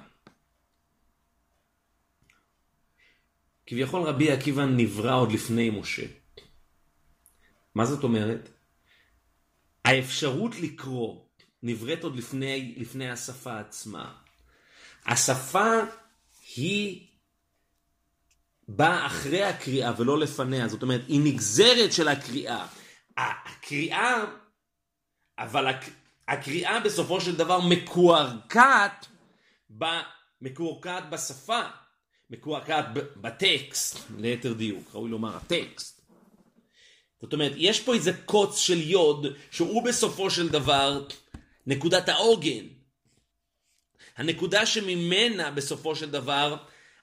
כביכול 3.67 4.03
רבי 4.03 4.31
עקיבא 4.33 4.65
נברא 4.65 5.15
עוד 5.15 5.33
לפני 5.33 5.71
משה. 5.71 6.07
מה 7.77 7.85
זאת 7.87 8.05
אומרת? 8.05 8.49
האפשרות 9.85 10.55
לקרוא 10.61 11.21
נבראת 11.63 12.05
עוד 12.05 12.17
לפני, 12.17 12.75
לפני 12.77 13.11
השפה 13.11 13.59
עצמה. 13.61 14.15
השפה 15.07 15.71
היא 16.57 17.07
באה 18.69 19.07
אחרי 19.07 19.45
הקריאה 19.45 19.93
ולא 19.99 20.19
לפניה, 20.19 20.69
זאת 20.69 20.83
אומרת, 20.83 21.01
היא 21.09 21.21
נגזרת 21.25 21.93
של 21.93 22.09
הקריאה. 22.09 22.67
הקריאה, 23.17 24.25
אבל 25.39 25.67
הק- 25.67 25.91
הקריאה 26.29 26.81
בסופו 26.81 27.21
של 27.21 27.37
דבר 27.37 27.61
מקועקעת, 27.61 29.07
ב- 29.79 30.01
מקועקעת 30.43 31.11
בשפה, 31.11 31.61
מקועקעת 32.31 32.85
ב- 32.95 32.99
בטקסט, 33.17 33.99
ליתר 34.19 34.53
דיוק, 34.53 34.91
ראוי 34.95 35.11
לומר 35.11 35.37
הטקסט. 35.37 35.96
זאת 37.27 37.33
אומרת, 37.33 37.53
יש 37.57 37.81
פה 37.81 37.95
איזה 37.95 38.13
קוץ 38.25 38.59
של 38.59 38.81
יוד, 38.81 39.27
שהוא 39.51 39.83
בסופו 39.83 40.31
של 40.31 40.49
דבר 40.49 41.07
נקודת 41.67 42.09
העוגן. 42.09 42.67
הנקודה 44.17 44.67
שממנה 44.67 45.51
בסופו 45.51 45.97
של 45.97 46.11
דבר 46.11 46.57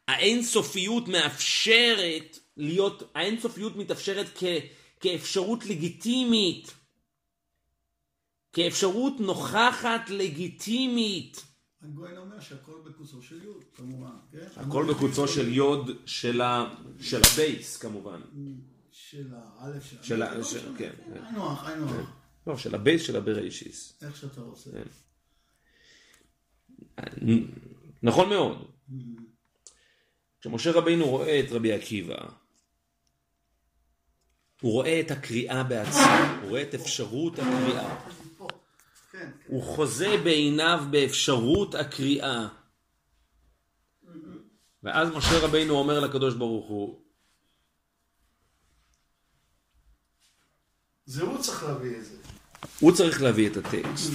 האינסופיות 0.08 1.08
מאפשרת 1.08 2.40
להיות, 2.58 3.04
האינסופיות 3.16 3.76
מתאפשרת 3.76 4.28
כ, 4.36 4.44
כאפשרות 5.00 5.66
לגיטימית, 5.66 6.74
כאפשרות 8.54 9.20
נוכחת 9.20 10.10
לגיטימית. 10.10 11.44
הגויין 11.82 12.18
אומר 12.18 12.40
שהכל 12.40 12.82
בקוצו 12.86 13.22
של 13.22 13.44
יוד, 13.44 13.64
כמובן, 13.76 14.16
כן? 14.32 14.48
הכל 14.56 14.86
בקוצו 14.94 15.28
של 15.28 15.54
יוד 15.54 15.92
של, 16.06 16.42
ה, 16.42 16.76
של 17.02 17.22
הבייס 17.34 17.78
כמובן. 17.78 18.22
של 19.14 19.28
האלף 19.36 19.84
של... 19.86 20.04
של 20.04 20.22
ה- 20.22 20.44
של- 20.44 20.60
משנה. 20.60 20.78
כן, 20.78 20.92
כן. 21.06 21.24
היינו 21.26 21.62
היינו. 21.66 21.88
לא, 22.48 22.58
של 22.58 22.76
הבייס 22.76 23.02
של 23.02 23.16
הבראשיס. 23.16 24.00
איך 24.02 24.18
שאתה 24.18 24.42
רוצה. 24.42 24.70
נכון 28.04 28.30
מאוד. 28.30 28.72
כשמשה 30.42 30.72
רבינו 30.72 31.06
רואה 31.06 31.40
את 31.40 31.46
רבי 31.52 31.74
עקיבא, 31.74 32.16
הוא 34.62 34.72
רואה 34.72 35.00
את 35.00 35.12
הקריאה 35.12 35.64
בעצמה, 35.64 36.40
הוא 36.42 36.50
רואה 36.50 36.62
את 36.62 36.74
אפשרות 36.74 37.34
הקריאה. 37.40 38.06
כן, 39.12 39.32
הוא 39.48 39.64
חוזה 39.64 40.18
בעיניו 40.24 40.84
באפשרות 40.92 41.76
הקריאה. 41.76 42.48
ואז 44.84 45.10
משה 45.10 45.40
רבינו 45.40 45.74
אומר 45.74 46.00
לקדוש 46.00 46.34
ברוך 46.36 46.68
הוא, 46.68 47.03
זה 51.06 51.24
הוא 51.24 51.42
צריך 51.42 51.64
להביא 51.64 51.98
את 51.98 52.06
זה. 52.06 52.18
הוא 52.80 52.92
צריך 52.92 53.22
להביא 53.22 53.50
את 53.50 53.58
הטקסט. 53.58 54.12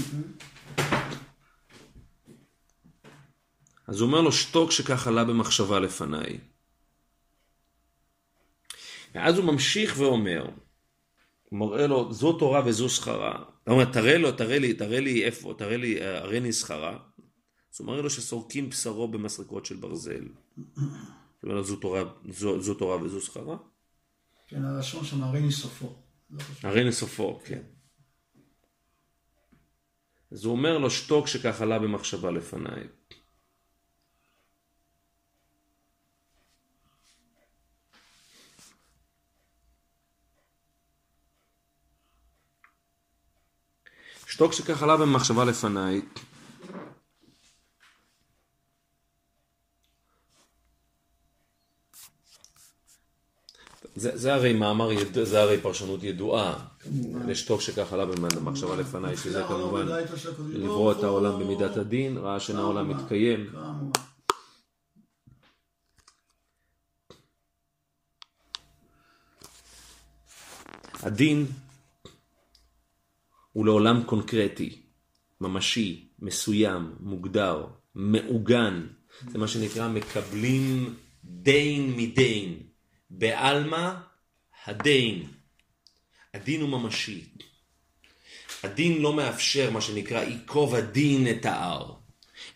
אז 3.87 4.01
הוא 4.01 4.07
אומר 4.07 4.21
לו, 4.21 4.33
שתוק 4.33 4.71
שכך 4.71 5.07
עלה 5.07 5.25
במחשבה 5.25 5.81
לפניי. 5.81 6.39
ואז 9.15 9.39
הוא 9.39 9.45
ממשיך 9.45 9.95
ואומר, 9.99 10.51
הוא 11.45 11.59
מראה 11.59 11.87
לו, 11.87 12.13
זו 12.13 12.33
תורה 12.33 12.63
וזו 12.67 12.89
שכרה. 12.89 13.45
הוא 13.65 13.75
אומר, 13.75 13.85
תראה 13.85 14.19
לו, 14.19 14.33
תראה 14.33 14.59
לי, 14.59 14.75
תראה 14.75 15.01
לי 15.01 15.25
איפה, 15.25 15.55
תראה 15.59 15.77
לי, 15.77 16.03
הרי 16.03 16.41
לי 16.41 16.53
שכרה. 16.53 16.99
אז 17.75 17.81
הוא 17.81 17.87
מראה 17.87 18.03
לו 18.03 18.11
שסורקים 18.11 18.71
בשרו 18.71 19.09
במסרקות 19.09 19.67
של 19.67 19.77
ברזל. 19.77 20.25
הוא 20.55 20.75
אומר 21.43 21.55
לו, 21.55 21.65
זו 21.65 21.77
תורה, 21.77 22.03
זו, 22.31 22.61
זו 22.61 22.75
תורה 22.75 23.03
וזו 23.03 23.21
שכרה? 23.21 23.57
כן, 24.49 24.65
הלשון 24.65 25.05
שם, 25.05 25.23
הרי 25.23 25.41
לי 25.41 25.53
סופו. 25.53 26.08
לא 26.31 26.39
הרי 26.63 26.85
לסופו, 26.85 27.41
כן. 27.45 27.63
אז 30.33 30.45
הוא 30.45 30.53
אומר 30.53 30.79
לו, 30.79 30.91
שתוק 30.91 31.27
שכך 31.27 31.61
עלה 31.61 31.79
במחשבה 31.79 32.31
לפניי. 32.31 32.89
שתוק 44.27 44.53
שכך 44.53 44.83
עלה 44.83 44.97
במחשבה 44.97 45.45
לפניי. 45.45 46.01
זה, 53.99 54.17
זה 54.19 54.35
הרי 54.35 54.53
מאמר, 54.53 54.93
ידוע, 54.93 55.25
זה 55.25 55.43
הרי 55.43 55.61
פרשנות 55.61 56.03
ידועה, 56.03 56.59
לשתוק 57.27 57.61
שכך 57.61 57.93
עלה 57.93 58.07
במחשבה 58.07 58.77
לפניי, 58.77 59.17
שזה 59.17 59.43
כמובן 59.49 59.87
לברוא 60.53 60.93
את 60.93 61.03
העולם 61.03 61.41
במידת 61.41 61.77
הדין, 61.77 62.19
ראה 62.19 62.41
שאין 62.41 62.59
העולם 62.59 62.89
מתקיים. 62.89 63.51
הדין 71.03 71.47
הוא 73.53 73.67
לעולם 73.67 74.03
קונקרטי, 74.03 74.83
ממשי, 75.41 76.09
מסוים, 76.19 76.93
מוגדר, 77.01 77.67
מעוגן. 77.95 78.87
זה 79.29 79.39
מה 79.39 79.49
שנקרא 79.49 79.89
מקבלים 79.89 80.95
דין 81.25 81.97
מדין. 81.97 82.68
בעלמא 83.11 83.95
הדין. 84.67 85.27
הדין 86.35 86.61
הוא 86.61 86.69
ממשי. 86.69 87.25
הדין 88.63 89.03
לא 89.03 89.17
מאפשר 89.17 89.71
מה 89.71 89.81
שנקרא 89.81 90.25
ייקוב 90.25 90.75
הדין 90.75 91.31
את 91.31 91.47
ההר. 91.47 91.95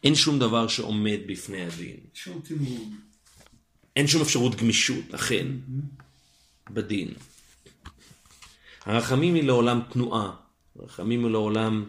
אין 0.05 0.15
שום 0.15 0.39
דבר 0.39 0.69
שעומד 0.69 1.19
בפני 1.27 1.67
הדין. 1.67 1.97
שום 2.15 2.41
תמרון. 2.41 3.01
אין 3.97 4.07
שום 4.07 4.23
אפשרות 4.23 4.55
גמישות, 4.55 5.15
אכן, 5.15 5.47
בדין. 6.71 7.15
הרחמים 8.85 9.35
היא 9.35 9.43
לעולם 9.43 9.81
תנועה. 9.93 10.37
הרחמים 10.79 11.25
היא 11.25 11.33
לעולם... 11.33 11.85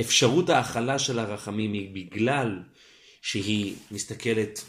אפשרות 0.00 0.50
ההכלה 0.50 0.98
של 0.98 1.18
הרחמים 1.18 1.72
היא 1.72 1.94
בגלל 1.94 2.62
שהיא 3.22 3.76
מסתכלת 3.90 4.64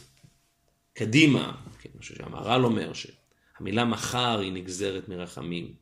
קדימה, 1.00 1.56
כן, 1.80 1.90
מה 1.96 2.02
שהמהר"ל 2.02 2.66
אומר, 2.66 2.92
שהמילה 2.94 3.86
מחר 3.86 4.40
היא 4.40 4.54
נגזרת 4.54 5.10
מרחמים. 5.10 5.74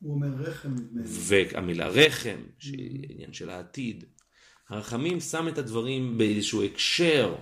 הוא 0.00 0.14
אומר 0.14 0.28
רחם. 0.28 0.74
והמילה 1.04 1.88
רחם, 1.88 2.36
שהיא 2.58 3.06
עניין 3.10 3.32
של 3.32 3.50
העתיד. 3.50 4.04
הרחמים 4.68 5.20
שם 5.20 5.48
את 5.48 5.58
הדברים 5.58 6.18
באיזשהו 6.18 6.64
הקשר 6.64 7.34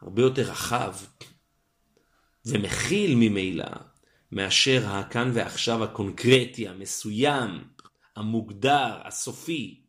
הרבה 0.00 0.22
יותר 0.22 0.42
רחב 0.42 0.94
ומכיל 2.46 3.14
ממילא 3.14 3.70
מאשר 4.32 4.86
הכאן 4.86 5.30
ועכשיו 5.34 5.84
הקונקרטי, 5.84 6.68
המסוים, 6.68 7.64
המוגדר, 8.16 9.00
הסופי. 9.04 9.80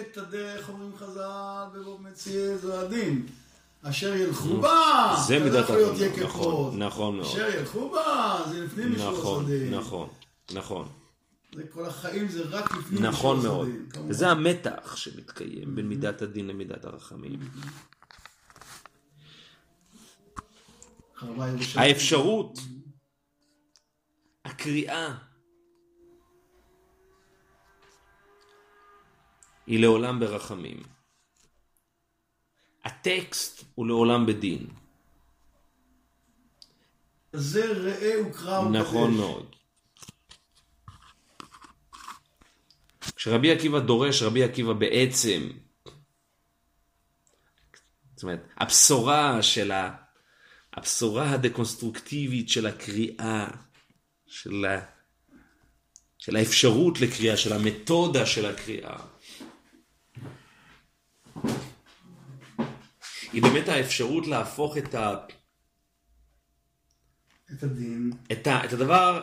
את 0.00 0.16
הדרך 0.16 0.68
אומרים 0.68 0.96
חז"ל 0.96 1.78
ובו 1.80 1.98
מציע 1.98 2.56
זו 2.56 2.80
הדין. 2.80 3.26
אשר 3.90 4.14
ילכו 4.16 4.60
בה, 4.60 5.14
זה 5.26 5.38
מידת 5.38 5.70
הדין. 5.70 6.24
נכון, 6.24 6.82
נכון 6.82 7.16
מאוד. 7.16 7.26
אשר 7.26 7.48
ילכו 7.58 7.90
בה, 7.90 8.38
זה 8.48 8.64
לפנים 8.64 8.92
משורת 8.92 9.18
נכון, 9.18 9.44
הדין. 9.44 9.74
נכון, 9.74 10.08
נכון. 10.54 10.88
זה 11.54 11.62
כל 11.72 11.86
החיים 11.86 12.28
זה 12.28 12.42
רק 12.48 12.70
לפנים 12.76 13.02
נכון 13.02 13.38
משורת 13.38 13.52
מאוד. 13.54 13.68
הדין. 13.68 13.86
כמובן. 13.90 14.10
וזה 14.10 14.28
המתח 14.28 14.96
שמתקיים 14.96 15.76
בין 15.76 15.88
מידת 15.88 16.22
הדין 16.22 16.46
למידת 16.46 16.84
הרחמים. 16.84 17.40
האפשרות, 21.74 22.58
הקריאה, 24.44 25.14
היא 29.66 29.80
לעולם 29.80 30.20
ברחמים. 30.20 30.95
הטקסט 32.86 33.64
הוא 33.74 33.86
לעולם 33.86 34.26
בדין. 34.26 34.66
זה 37.32 37.72
ראה 37.72 38.28
וקרא 38.28 38.60
וקדש. 38.60 38.80
נכון 38.80 39.14
מאוד. 39.14 39.56
כשרבי 43.16 43.52
עקיבא 43.52 43.78
דורש, 43.78 44.22
רבי 44.22 44.44
עקיבא 44.44 44.72
בעצם, 44.72 45.50
זאת 48.14 48.22
אומרת, 48.22 48.48
הבשורה 48.56 49.42
של 49.42 49.72
ה... 49.72 49.96
הבשורה 50.74 51.30
הדקונסטרוקטיבית 51.30 52.48
של 52.48 52.66
הקריאה, 52.66 53.48
של, 54.26 54.64
ה... 54.64 54.80
של 56.18 56.36
האפשרות 56.36 57.00
לקריאה, 57.00 57.36
של 57.36 57.52
המתודה 57.52 58.26
של 58.26 58.46
הקריאה, 58.46 58.96
היא 63.36 63.42
באמת 63.42 63.68
האפשרות 63.68 64.26
להפוך 64.26 64.76
את, 64.76 64.94
ה... 64.94 65.14
את 67.52 67.62
הדין, 67.62 68.12
את, 68.32 68.46
ה... 68.46 68.64
את 68.64 68.72
הדבר 68.72 69.20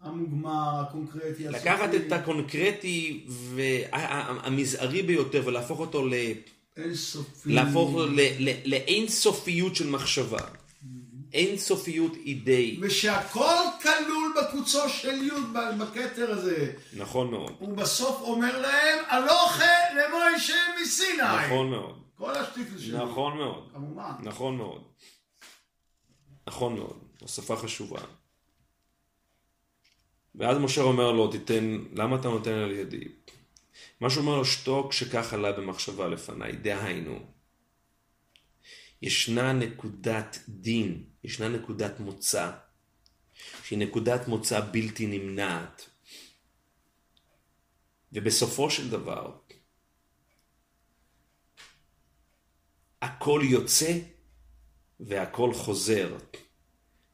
המוגמר, 0.00 0.80
הקונקרטי, 0.80 1.48
לקחת 1.48 1.88
הסופי, 1.88 2.06
את 2.06 2.12
הקונקרטי 2.12 3.26
והמזערי 3.28 5.02
ביותר 5.02 5.42
ולהפוך 5.46 5.78
אותו 5.78 6.06
ל... 6.06 6.14
אינסופי. 6.76 7.52
להפוך 7.52 7.94
אותו 7.94 8.06
ל- 8.06 8.20
ל- 8.38 8.70
לאין 8.74 9.08
סופיות 9.08 9.76
של 9.76 9.90
מחשבה. 9.90 10.40
אין 11.32 11.58
סופיות 11.58 12.12
אידאי. 12.16 12.78
ושהכל 12.80 13.64
כלול 13.82 14.34
בקוצו 14.38 14.88
של 14.88 15.22
י' 15.22 15.30
בכתר 15.78 16.30
הזה. 16.30 16.72
נכון 16.96 17.30
מאוד. 17.30 17.52
הוא 17.58 17.76
בסוף 17.76 18.20
אומר 18.20 18.60
להם, 18.60 18.98
הלוכה 19.08 19.72
למוישה 19.92 20.54
מסיני. 20.82 21.22
נכון 21.46 21.70
מאוד. 21.70 22.05
כל 22.16 22.34
השטיפל 22.34 22.78
שלו. 22.78 23.06
נכון 23.06 23.36
מאוד. 23.36 23.70
כמובן. 23.72 24.12
נכון 24.22 24.56
מאוד. 24.56 24.82
נכון 26.46 26.74
מאוד. 26.74 26.98
הוספה 27.20 27.56
חשובה. 27.56 28.00
ואז 30.34 30.58
משה 30.58 30.80
אומר 30.80 31.12
לו, 31.12 31.30
תיתן, 31.32 31.84
למה 31.92 32.16
אתה 32.16 32.28
נותן 32.28 32.52
על 32.52 32.70
ידי? 32.70 33.04
מה 34.00 34.10
שהוא 34.10 34.20
אומר 34.20 34.36
לו, 34.36 34.44
שתוק 34.44 34.92
שכך 34.92 35.32
עלה 35.32 35.52
במחשבה 35.52 36.08
לפניי, 36.08 36.52
דהיינו, 36.52 37.18
ישנה 39.02 39.52
נקודת 39.52 40.38
דין, 40.48 41.04
ישנה 41.24 41.48
נקודת 41.48 42.00
מוצא, 42.00 42.50
שהיא 43.64 43.78
נקודת 43.78 44.28
מוצא 44.28 44.60
בלתי 44.72 45.06
נמנעת. 45.06 45.90
ובסופו 48.12 48.70
של 48.70 48.90
דבר, 48.90 49.36
הכל 53.02 53.40
יוצא 53.44 53.98
והכל 55.00 55.54
חוזר 55.54 56.16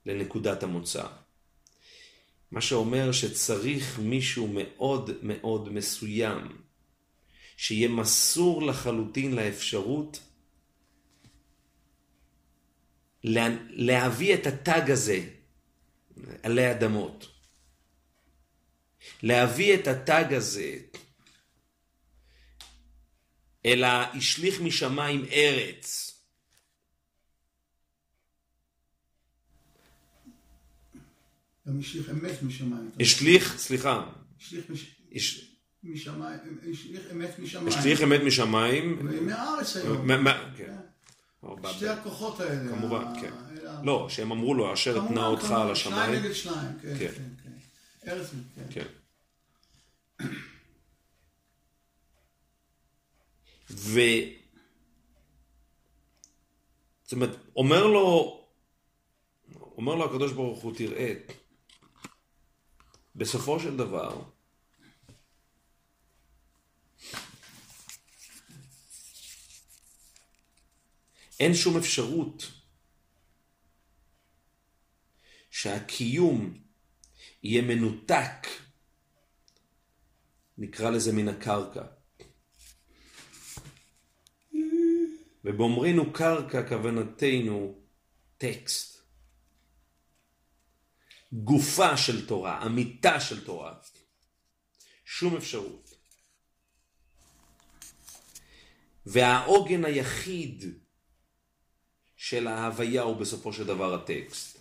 לנקודת 0.06 0.62
המוצא. 0.62 1.06
מה 2.50 2.60
שאומר 2.60 3.12
שצריך 3.12 3.98
מישהו 3.98 4.48
מאוד 4.48 5.10
מאוד 5.22 5.72
מסוים, 5.72 6.62
שיהיה 7.56 7.88
מסור 7.88 8.62
לחלוטין 8.62 9.34
לאפשרות 9.34 10.20
לה, 13.24 13.48
להביא 13.68 14.34
את 14.34 14.46
התג 14.46 14.90
הזה 14.90 15.28
עלי 16.42 16.70
אדמות. 16.70 17.28
להביא 19.22 19.74
את 19.74 19.86
התג 19.86 20.34
הזה 20.34 20.78
אלא 23.66 23.86
השליך 23.86 24.60
משמיים 24.60 25.24
ארץ. 25.32 26.08
גם 31.68 31.78
השליך 31.80 32.10
אמת 32.10 32.42
משמיים. 32.42 32.90
השליך, 33.00 33.54
סליחה, 33.58 34.04
השליך 34.40 34.70
מש- 34.70 34.94
הש- 35.14 35.48
משמיים, 35.84 36.38
השליך 36.72 37.02
אמת 37.12 37.38
משמיים. 37.38 37.68
השליך 37.68 38.02
אמת 38.02 38.20
משמיים, 38.26 38.98
ומהארץ 39.04 39.76
היום. 39.76 40.06
מה- 40.24 40.52
כן. 40.56 40.76
שתי 41.72 41.88
הכוחות 41.88 42.40
האלה. 42.40 42.70
כמובן, 42.70 43.04
כן. 43.20 43.30
לא, 43.84 44.06
שהם 44.10 44.32
אמרו 44.32 44.54
לו, 44.54 44.72
אשר 44.72 45.02
אתנה 45.06 45.26
אותך 45.26 45.50
על 45.50 45.74
שניים 45.74 46.00
השמיים. 46.02 46.24
נגד 46.24 46.32
שניים, 46.32 46.78
כן, 46.82 46.94
כן. 46.98 47.12
כן, 47.14 47.22
כן. 48.04 48.10
ארץ, 48.10 48.30
כן. 48.56 48.62
כן. 48.70 48.86
ו... 53.72 54.00
זאת 57.02 57.12
אומרת, 57.12 57.36
אומר 57.56 57.86
לו, 57.86 58.38
אומר 59.54 59.94
לו 59.94 60.04
הקדוש 60.04 60.32
ברוך 60.32 60.62
הוא, 60.62 60.76
תראה, 60.76 61.12
בסופו 63.16 63.60
של 63.60 63.76
דבר, 63.76 64.22
אין 71.40 71.54
שום 71.54 71.76
אפשרות 71.76 72.52
שהקיום 75.50 76.58
יהיה 77.42 77.62
מנותק, 77.62 78.46
נקרא 80.58 80.90
לזה 80.90 81.12
מן 81.12 81.28
הקרקע. 81.28 82.01
ובאומרנו 85.44 86.12
קרקע 86.12 86.68
כוונתנו 86.68 87.78
טקסט. 88.38 89.02
גופה 91.32 91.96
של 91.96 92.26
תורה, 92.26 92.66
אמיתה 92.66 93.20
של 93.20 93.44
תורה. 93.44 93.74
שום 95.04 95.36
אפשרות. 95.36 95.94
והעוגן 99.06 99.84
היחיד 99.84 100.64
של 102.16 102.46
ההוויה 102.46 103.02
הוא 103.02 103.16
בסופו 103.16 103.52
של 103.52 103.66
דבר 103.66 103.94
הטקסט. 103.94 104.58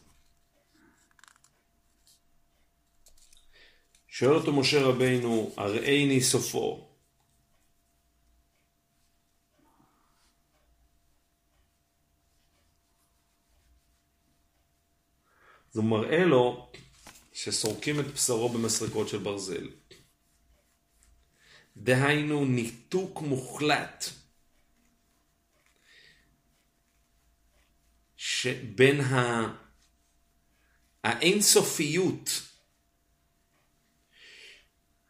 שואל 4.07 4.35
אותו 4.35 4.53
משה 4.53 4.81
רבינו, 4.81 5.53
הראיני 5.57 6.21
סופו. 6.21 6.90
אז 15.71 15.77
הוא 15.77 15.85
מראה 15.85 16.25
לו 16.25 16.71
שסורקים 17.33 17.99
את 17.99 18.05
בשרו 18.05 18.49
במסרקות 18.49 19.09
של 19.09 19.17
ברזל. 19.17 19.69
דהיינו 21.77 22.45
ניתוק 22.45 23.21
מוחלט 23.21 24.05
שבין 28.15 29.01
ה... 29.01 29.47
האינסופיות, 31.03 32.29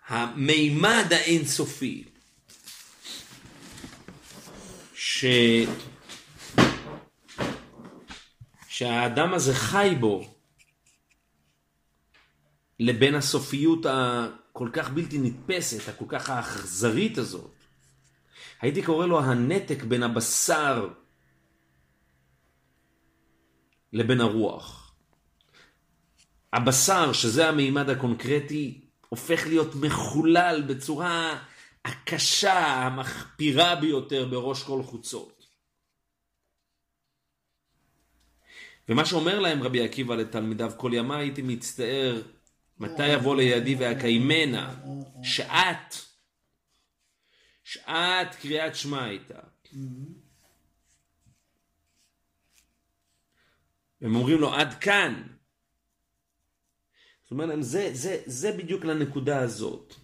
המימד 0.07 1.05
האינסופי, 1.09 2.03
ש... 4.95 5.25
שהאדם 8.67 9.33
הזה 9.33 9.55
חי 9.55 9.95
בו, 9.99 10.40
לבין 12.81 13.15
הסופיות 13.15 13.85
הכל 13.89 14.69
כך 14.73 14.89
בלתי 14.89 15.17
נתפסת, 15.17 15.89
הכל 15.89 16.05
כך 16.07 16.29
האכזרית 16.29 17.17
הזאת. 17.17 17.51
הייתי 18.61 18.83
קורא 18.83 19.05
לו 19.05 19.19
הנתק 19.19 19.83
בין 19.83 20.03
הבשר 20.03 20.89
לבין 23.93 24.21
הרוח. 24.21 24.93
הבשר, 26.53 27.13
שזה 27.13 27.49
המימד 27.49 27.89
הקונקרטי, 27.89 28.81
הופך 29.09 29.47
להיות 29.47 29.75
מחולל 29.75 30.63
בצורה 30.67 31.43
הקשה, 31.85 32.59
המחפירה 32.59 33.75
ביותר 33.75 34.25
בראש 34.25 34.63
כל 34.63 34.83
חוצות. 34.83 35.45
ומה 38.89 39.05
שאומר 39.05 39.39
להם 39.39 39.63
רבי 39.63 39.81
עקיבא 39.81 40.15
לתלמידיו, 40.15 40.71
כל 40.77 40.91
ימי 40.93 41.15
הייתי 41.15 41.41
מצטער 41.41 42.21
מתי 42.81 43.07
יבוא 43.07 43.35
לידי 43.35 43.75
ואקיימנה, 43.75 44.75
שעת, 45.23 46.05
שעת 47.63 48.35
קריאת 48.35 48.75
שמע 48.75 49.03
הייתה. 49.03 49.39
הם 54.01 54.15
אומרים 54.15 54.37
לו 54.37 54.53
עד 54.53 54.73
כאן. 54.73 55.23
זאת 57.23 57.31
אומרת, 57.31 57.63
זה, 57.63 57.89
זה, 57.93 58.21
זה 58.25 58.51
בדיוק 58.51 58.85
לנקודה 58.85 59.39
הזאת. 59.39 59.95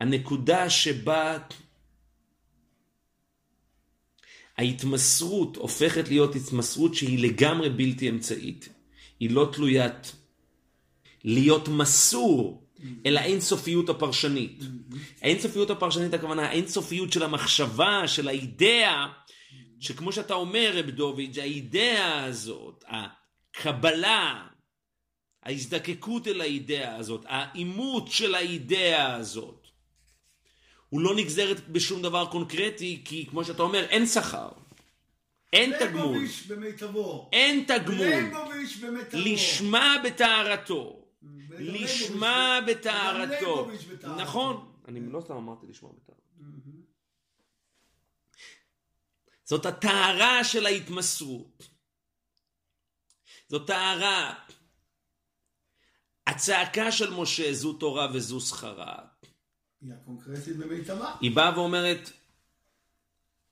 הנקודה 0.00 0.70
שבה 0.70 1.38
ההתמסרות 4.56 5.56
הופכת 5.56 6.08
להיות 6.08 6.34
התמסרות 6.34 6.94
שהיא 6.94 7.28
לגמרי 7.28 7.70
בלתי 7.70 8.08
אמצעית. 8.08 8.68
היא 9.20 9.30
לא 9.30 9.50
תלוית 9.52 10.12
להיות 11.26 11.68
מסור 11.68 12.66
אל 13.06 13.16
האינסופיות 13.16 13.88
הפרשנית. 13.88 14.62
האינסופיות 15.22 15.70
הפרשנית 15.70 16.14
הכוונה 16.14 16.46
האינסופיות 16.46 17.12
של 17.12 17.22
המחשבה, 17.22 18.08
של 18.08 18.28
האידאה, 18.28 19.06
שכמו 19.80 20.12
שאתה 20.12 20.34
אומר 20.34 20.70
רב 20.74 20.90
דוביץ', 20.90 21.38
האידאה 21.38 22.24
הזאת, 22.24 22.84
הקבלה, 22.88 24.46
ההזדקקות 25.42 26.28
אל 26.28 26.40
האידאה 26.40 26.96
הזאת, 26.96 27.24
האימות 27.28 28.08
של 28.08 28.34
האידאה 28.34 29.14
הזאת, 29.14 29.66
הוא 30.88 31.00
לא 31.00 31.16
נגזרת 31.16 31.68
בשום 31.68 32.02
דבר 32.02 32.26
קונקרטי, 32.26 33.02
כי 33.04 33.26
כמו 33.30 33.44
שאתה 33.44 33.62
אומר, 33.62 33.84
אין 33.84 34.06
שכר. 34.06 34.48
אין 35.52 35.72
תגמול. 35.78 36.18
אין 37.32 37.64
תגמול. 37.66 38.06
לשמה 39.12 39.96
בטהרתו. 40.04 41.05
לשמה 41.58 42.60
ליבוביץ'- 42.66 42.76
בטהרתו. 42.78 43.70
נכון. 44.16 44.72
אני 44.88 45.00
לא 45.12 45.20
סתם 45.20 45.34
אמרתי 45.36 45.66
לשמה 45.66 45.88
בטהרתו. 45.88 46.22
זאת 49.44 49.66
הטהרה 49.66 50.44
של 50.44 50.66
ההתמסרות. 50.66 51.68
זאת 53.48 53.66
טהרה. 53.66 54.34
הצעקה 56.26 56.92
של 56.92 57.10
משה 57.10 57.52
זו 57.54 57.72
תורה 57.72 58.08
וזו 58.14 58.40
שכרה. 58.40 58.98
היא 59.80 59.92
הקונקרטית 59.92 60.56
במיטבה. 60.56 61.14
היא 61.20 61.36
באה 61.36 61.58
ואומרת, 61.58 62.10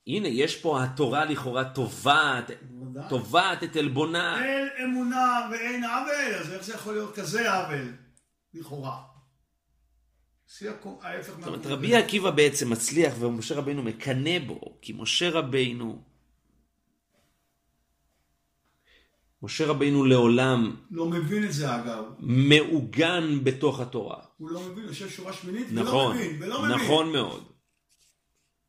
הנה, 0.06 0.28
יש 0.28 0.56
פה 0.60 0.84
התורה 0.84 1.24
לכאורה 1.24 1.74
תובעת, 1.74 2.50
בוודאי. 2.94 3.08
תובעת 3.08 3.64
את 3.64 3.76
עלבונה. 3.76 4.44
אין 4.44 4.68
אמונה 4.84 5.48
ואין 5.50 5.84
עוול, 5.84 6.34
אז 6.40 6.52
איך 6.52 6.64
זה 6.64 6.74
יכול 6.74 6.92
להיות 6.92 7.14
כזה 7.14 7.52
עוול? 7.52 7.92
לכאורה. 8.54 9.02
ההפך 11.02 11.32
זאת 11.38 11.46
אומרת. 11.46 11.66
רבי 11.66 11.96
עקיבא 11.96 12.30
בעצם 12.30 12.70
מצליח 12.70 13.14
ומשה 13.20 13.54
רבינו 13.54 13.82
מקנא 13.82 14.38
בו, 14.46 14.78
כי 14.82 14.92
משה 14.92 15.30
רבינו, 15.30 16.02
משה 19.42 19.66
רבינו 19.66 20.04
לעולם 20.04 20.76
לא 20.90 21.06
מבין 21.06 21.44
את 21.44 21.52
זה 21.52 21.76
אגב. 21.76 22.04
מעוגן 22.18 23.44
בתוך 23.44 23.80
התורה. 23.80 24.24
הוא 24.36 24.50
לא 24.50 24.60
מבין, 24.60 24.84
יושב 24.84 25.08
שורה 25.08 25.32
שמינית 25.32 25.66
נכון, 25.72 26.16
ולא 26.16 26.24
מבין, 26.24 26.42
ולא 26.42 26.62
מבין. 26.62 26.76
נכון 26.76 27.12
מאוד. 27.12 27.52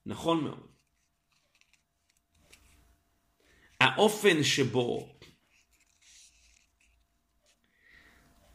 נכון 0.05 0.43
מאוד. 0.43 0.67
האופן 3.85 4.43
שבו 4.43 5.15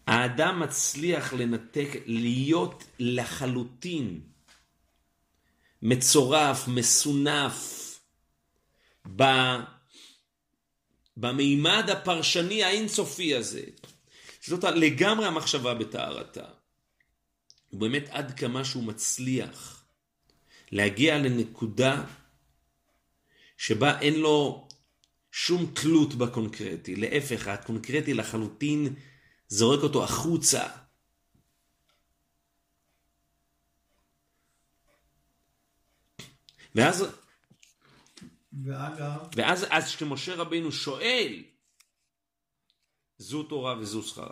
האדם 0.07 0.61
מצליח 0.61 1.33
לנתק, 1.33 1.89
להיות 2.07 2.85
לחלוטין 2.99 4.21
מצורף, 5.83 6.69
מסונף. 6.69 7.77
במימד 11.17 11.91
הפרשני 11.91 12.65
האינסופי 12.65 13.35
הזה. 13.35 13.65
זאת 14.47 14.65
לגמרי 14.65 15.27
המחשבה 15.27 15.75
בטהרתה. 15.75 16.45
ובאמת 17.73 18.09
עד 18.09 18.39
כמה 18.39 18.65
שהוא 18.65 18.85
מצליח 18.85 19.85
להגיע 20.73 21.19
לנקודה 21.19 22.05
שבה 23.57 24.01
אין 24.01 24.15
לו 24.15 24.69
שום 25.33 25.73
תלות 25.75 26.15
בקונקרטי. 26.15 26.97
להפך, 26.97 27.49
הקונקרטי 27.49 28.15
לחלוטין 28.15 28.95
זורק 29.49 29.83
אותו 29.83 30.05
החוצה. 30.05 30.63
ואז 36.75 37.05
ואגב, 38.65 39.21
ואז 39.37 39.67
אז 39.71 39.85
כשמשה 39.87 40.35
רבינו 40.35 40.73
שואל, 40.73 41.43
זו 43.19 43.43
תורה 43.43 43.79
וזו 43.79 44.03
שכרה. 44.03 44.31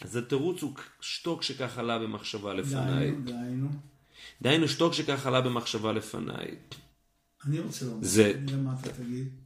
אז 0.00 0.16
התירוץ 0.16 0.62
הוא 0.62 0.74
שתוק 1.00 1.42
שכך 1.42 1.78
עלה 1.78 1.98
במחשבה 1.98 2.54
לפניי. 2.54 2.84
דהיינו, 3.10 3.24
דהיינו, 3.24 3.68
דהיינו 4.42 4.68
שתוק 4.68 4.92
שכך 4.92 5.26
עלה 5.26 5.40
במחשבה 5.40 5.92
לפניי. 5.92 6.56
אני 7.46 7.60
רוצה 7.60 7.84
לומר, 7.84 7.98
זה- 8.04 8.30
אני 8.36 8.50
יודע 8.52 8.56
מה 8.56 8.74
אתה 8.80 8.92
תגיד, 8.92 9.41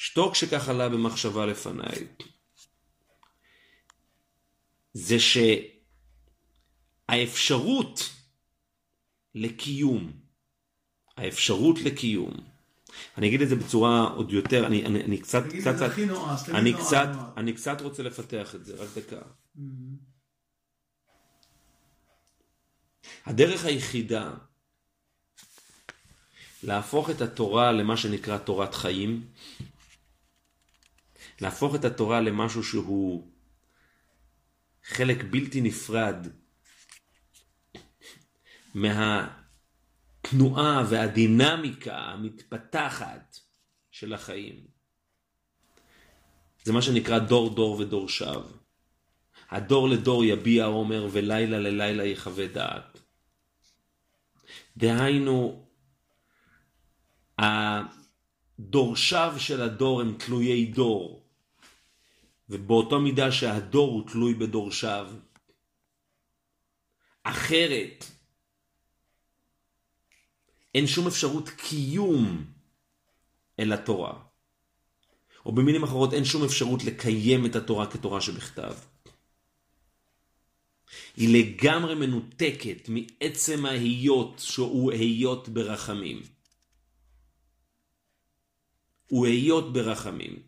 שתוק 0.00 0.34
שכך 0.34 0.68
עלה 0.68 0.88
במחשבה 0.88 1.46
לפניי. 1.46 2.06
זה 4.92 5.16
שהאפשרות 7.08 8.10
לקיום, 9.34 10.12
האפשרות 11.16 11.78
לקיום, 11.80 12.34
אני 13.18 13.28
אגיד 13.28 13.42
את 13.42 13.48
זה 13.48 13.56
בצורה 13.56 14.04
עוד 14.04 14.32
יותר, 14.32 14.66
אני, 14.66 14.86
אני, 14.86 15.04
אני 15.04 15.18
קצת, 15.18 15.44
תגיד 15.44 15.60
קצת, 15.60 15.82
הכי 15.82 16.06
נועז, 16.06 16.42
תגיד 16.42 16.54
אני 16.54 16.72
נועז, 16.72 16.86
קצת, 16.86 17.08
נועז. 17.14 17.32
אני 17.36 17.52
קצת 17.52 17.80
רוצה 17.80 18.02
לפתח 18.02 18.54
את 18.54 18.64
זה, 18.64 18.76
רק 18.76 18.88
דקה. 18.94 19.20
הדרך 23.26 23.64
היחידה 23.64 24.34
להפוך 26.62 27.10
את 27.10 27.20
התורה 27.20 27.72
למה 27.72 27.96
שנקרא 27.96 28.38
תורת 28.38 28.74
חיים, 28.74 29.26
להפוך 31.40 31.74
את 31.74 31.84
התורה 31.84 32.20
למשהו 32.20 32.62
שהוא 32.62 33.32
חלק 34.84 35.24
בלתי 35.30 35.60
נפרד 35.60 36.26
מהתנועה 38.74 39.32
והדינמיקה 40.90 41.96
המתפתחת 41.98 43.38
של 43.90 44.12
החיים. 44.12 44.66
זה 46.64 46.72
מה 46.72 46.82
שנקרא 46.82 47.18
דור 47.18 47.54
דור 47.54 47.80
ודור 47.80 48.08
שב. 48.08 48.42
הדור 49.50 49.88
לדור 49.88 50.24
יביע 50.24 50.64
עומר 50.64 51.08
ולילה 51.12 51.58
ללילה 51.58 52.04
יחווה 52.04 52.46
דעת. 52.46 53.00
דהיינו, 54.76 55.66
הדורשיו 58.58 59.34
של 59.38 59.62
הדור 59.62 60.00
הם 60.00 60.16
תלויי 60.18 60.66
דור, 60.66 61.29
ובאותו 62.50 63.00
מידה 63.00 63.32
שהדור 63.32 63.92
הוא 63.92 64.08
תלוי 64.10 64.34
בדורשיו. 64.34 65.12
אחרת, 67.22 68.04
אין 70.74 70.86
שום 70.86 71.06
אפשרות 71.06 71.48
קיום 71.48 72.44
אל 73.58 73.72
התורה. 73.72 74.22
או 75.46 75.52
במילים 75.52 75.82
אחרות, 75.82 76.12
אין 76.12 76.24
שום 76.24 76.44
אפשרות 76.44 76.84
לקיים 76.84 77.46
את 77.46 77.56
התורה 77.56 77.90
כתורה 77.90 78.20
שבכתב. 78.20 78.74
היא 81.16 81.38
לגמרי 81.38 81.94
מנותקת 81.94 82.88
מעצם 82.88 83.66
ההיות 83.66 84.38
שהוא 84.38 84.92
היות 84.92 85.48
ברחמים. 85.48 86.22
הוא 89.06 89.26
היות 89.26 89.72
ברחמים. 89.72 90.42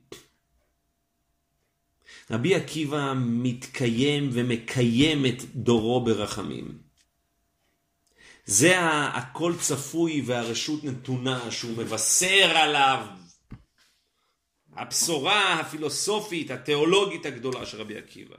רבי 2.31 2.55
עקיבא 2.55 3.15
מתקיים 3.17 4.31
ומקיים 4.33 5.27
את 5.27 5.43
דורו 5.55 6.05
ברחמים. 6.05 6.79
זה 8.45 8.77
הכל 9.15 9.55
צפוי 9.61 10.23
והרשות 10.27 10.85
נתונה 10.85 11.51
שהוא 11.51 11.77
מבשר 11.77 12.57
עליו. 12.57 13.07
הבשורה 14.73 15.61
הפילוסופית, 15.61 16.51
התיאולוגית 16.51 17.27
הגדולה 17.27 17.67
של 17.67 17.81
רבי 17.81 17.99
עקיבא. 17.99 18.37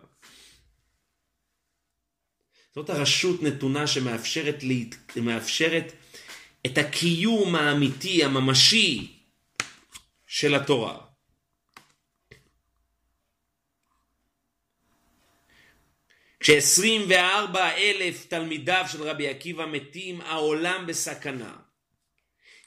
זאת 2.75 2.89
הרשות 2.89 3.43
נתונה 3.43 3.87
שמאפשרת 3.87 4.63
להת... 4.63 5.17
מאפשרת 5.17 5.93
את 6.65 6.77
הקיום 6.77 7.55
האמיתי, 7.55 8.23
הממשי 8.23 9.19
של 10.27 10.55
התורה. 10.55 11.12
כש-24 16.43 17.57
אלף 17.57 18.25
תלמידיו 18.25 18.85
של 18.91 19.03
רבי 19.03 19.29
עקיבא 19.29 19.65
מתים, 19.65 20.21
העולם 20.21 20.85
בסכנה. 20.87 21.57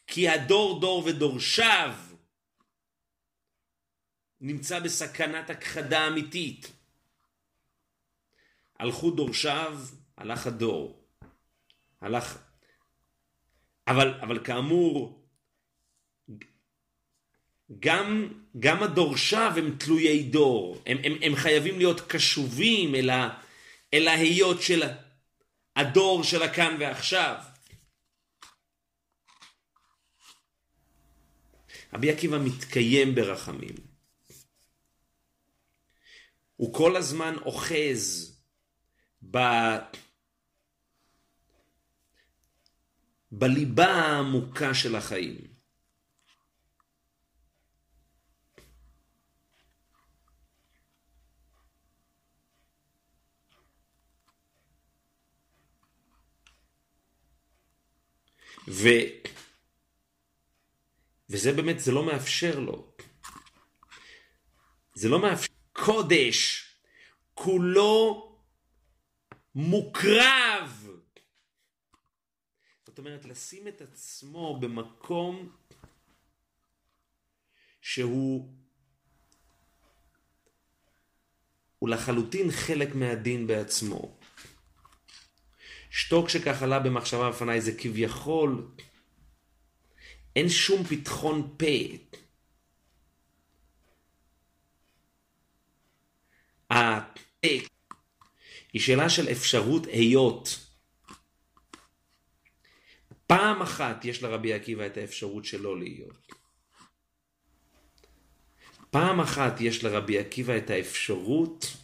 כי 0.06 0.28
הדור 0.28 0.80
דור 0.80 1.04
ודורשיו 1.06 1.94
נמצא 4.40 4.80
בסכנת 4.80 5.50
הכחדה 5.50 6.06
אמיתית. 6.06 6.72
הלכו 8.78 9.10
דורשיו, 9.10 9.78
הלך 10.16 10.46
הדור. 10.46 11.04
הלך... 12.00 12.38
אבל, 13.88 14.14
אבל 14.20 14.44
כאמור, 14.44 15.22
גם, 17.80 18.28
גם 18.58 18.82
הדורשיו 18.82 19.52
הם 19.56 19.76
תלויי 19.78 20.22
דור. 20.22 20.82
הם, 20.86 20.98
הם, 21.04 21.12
הם 21.22 21.36
חייבים 21.36 21.78
להיות 21.78 22.00
קשובים 22.00 22.94
אל, 22.94 23.10
ה, 23.10 23.40
אל 23.94 24.08
ההיות 24.08 24.62
של 24.62 24.82
הדור 25.76 26.24
של 26.24 26.42
הכאן 26.42 26.76
ועכשיו. 26.80 27.36
רבי 31.92 32.10
עקיבא 32.10 32.38
מתקיים 32.38 33.14
ברחמים. 33.14 33.74
הוא 36.56 36.74
כל 36.74 36.96
הזמן 36.96 37.34
אוחז 37.36 38.32
ב... 39.30 39.38
בליבה 43.32 43.86
העמוקה 43.86 44.74
של 44.74 44.96
החיים. 44.96 45.55
ו... 58.68 58.88
וזה 61.30 61.52
באמת, 61.52 61.80
זה 61.80 61.92
לא 61.92 62.06
מאפשר 62.06 62.58
לו. 62.58 62.92
זה 64.94 65.08
לא 65.08 65.22
מאפשר. 65.22 65.56
קודש, 65.84 66.66
כולו 67.34 68.32
מוקרב. 69.54 70.88
זאת 72.86 72.98
אומרת, 72.98 73.24
לשים 73.24 73.68
את 73.68 73.80
עצמו 73.80 74.60
במקום 74.60 75.56
שהוא 77.80 78.48
הוא 81.78 81.88
לחלוטין 81.88 82.50
חלק 82.50 82.94
מהדין 82.94 83.46
בעצמו. 83.46 84.18
שתוק 85.96 86.28
שכך 86.28 86.62
עלה 86.62 86.78
במחשבה 86.78 87.30
בפניי 87.30 87.60
זה 87.60 87.72
כביכול 87.78 88.68
אין 90.36 90.48
שום 90.48 90.84
פתחון 90.84 91.56
פה. 91.58 91.96
היא 98.72 98.80
שאלה 98.82 99.10
של 99.10 99.28
אפשרות 99.28 99.86
היות. 99.86 100.66
פעם 103.26 103.62
אחת 103.62 104.04
יש 104.04 104.22
לרבי 104.22 104.52
עקיבא 104.52 104.86
את 104.86 104.96
האפשרות 104.96 105.44
שלא 105.44 105.78
להיות. 105.78 106.32
פעם 108.90 109.20
אחת 109.20 109.60
יש 109.60 109.84
לרבי 109.84 110.18
עקיבא 110.18 110.56
את 110.56 110.70
האפשרות 110.70 111.76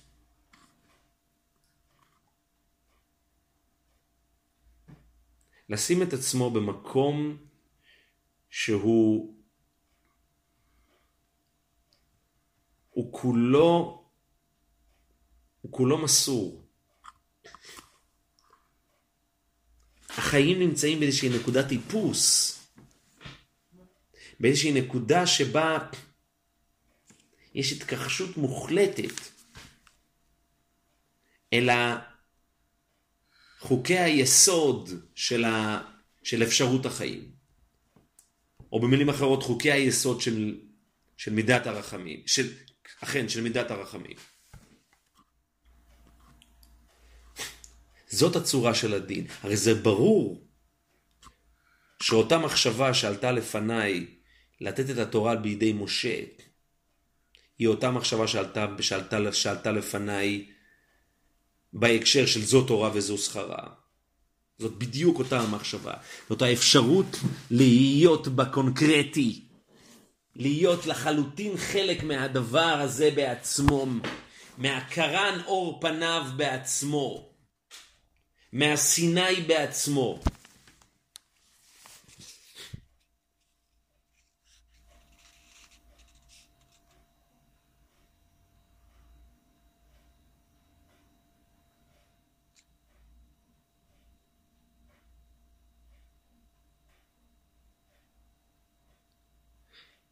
לשים 5.72 6.02
את 6.02 6.12
עצמו 6.12 6.50
במקום 6.50 7.36
שהוא 8.50 9.36
הוא 12.90 13.12
כולו 13.12 14.04
הוא 15.60 15.72
כולו 15.72 15.98
מסור. 15.98 16.68
החיים 20.08 20.58
נמצאים 20.58 21.00
באיזושהי 21.00 21.28
נקודת 21.38 21.68
טיפוס, 21.68 22.58
באיזושהי 24.40 24.72
נקודה 24.72 25.26
שבה 25.26 25.78
יש 27.54 27.72
התכחשות 27.72 28.36
מוחלטת 28.36 29.20
אל 31.52 31.68
חוקי 33.62 33.98
היסוד 33.98 34.90
של, 35.14 35.44
ה... 35.44 35.82
של 36.22 36.42
אפשרות 36.42 36.86
החיים. 36.86 37.32
או 38.72 38.80
במילים 38.80 39.08
אחרות 39.08 39.42
חוקי 39.42 39.72
היסוד 39.72 40.20
של, 40.20 40.60
של 41.16 41.32
מידת 41.32 41.66
הרחמים, 41.66 42.22
של, 42.26 42.52
אכן, 43.00 43.28
של 43.28 43.40
מידת 43.40 43.70
הרחמים. 43.70 44.16
זאת 48.08 48.36
הצורה 48.36 48.74
של 48.74 48.94
הדין. 48.94 49.26
הרי 49.42 49.56
זה 49.56 49.74
ברור 49.74 50.46
שאותה 52.02 52.38
מחשבה 52.38 52.94
שעלתה 52.94 53.32
לפניי 53.32 54.06
לתת 54.60 54.90
את 54.90 54.98
התורה 54.98 55.36
בידי 55.36 55.72
משה, 55.72 56.20
היא 57.58 57.68
אותה 57.68 57.90
מחשבה 57.90 58.28
שעלתה, 58.28 58.66
שעלתה, 58.80 59.32
שעלתה 59.32 59.72
לפניי 59.72 60.50
בהקשר 61.72 62.26
של 62.26 62.44
זו 62.44 62.62
תורה 62.62 62.90
וזו 62.94 63.18
שכרה. 63.18 63.66
זאת 64.58 64.72
בדיוק 64.78 65.18
אותה 65.18 65.40
המחשבה. 65.40 65.92
זאת 66.28 66.42
האפשרות 66.42 67.16
להיות 67.50 68.28
בקונקרטי, 68.28 69.44
להיות 70.36 70.86
לחלוטין 70.86 71.56
חלק 71.56 72.02
מהדבר 72.02 72.60
הזה 72.80 73.10
בעצמו, 73.14 73.86
מהקרן 74.58 75.40
אור 75.46 75.78
פניו 75.80 76.22
בעצמו, 76.36 77.28
מהסיני 78.52 79.40
בעצמו. 79.46 80.20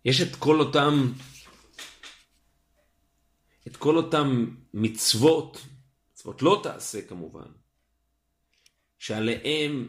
יש 0.04 0.20
את 0.20 0.36
כל 0.36 0.60
אותם, 0.60 1.12
את 3.66 3.76
כל 3.76 3.96
אותם 3.96 4.54
מצוות, 4.74 5.66
מצוות 6.12 6.42
לא 6.42 6.60
תעשה 6.62 7.02
כמובן, 7.02 7.48
שעליהם 8.98 9.88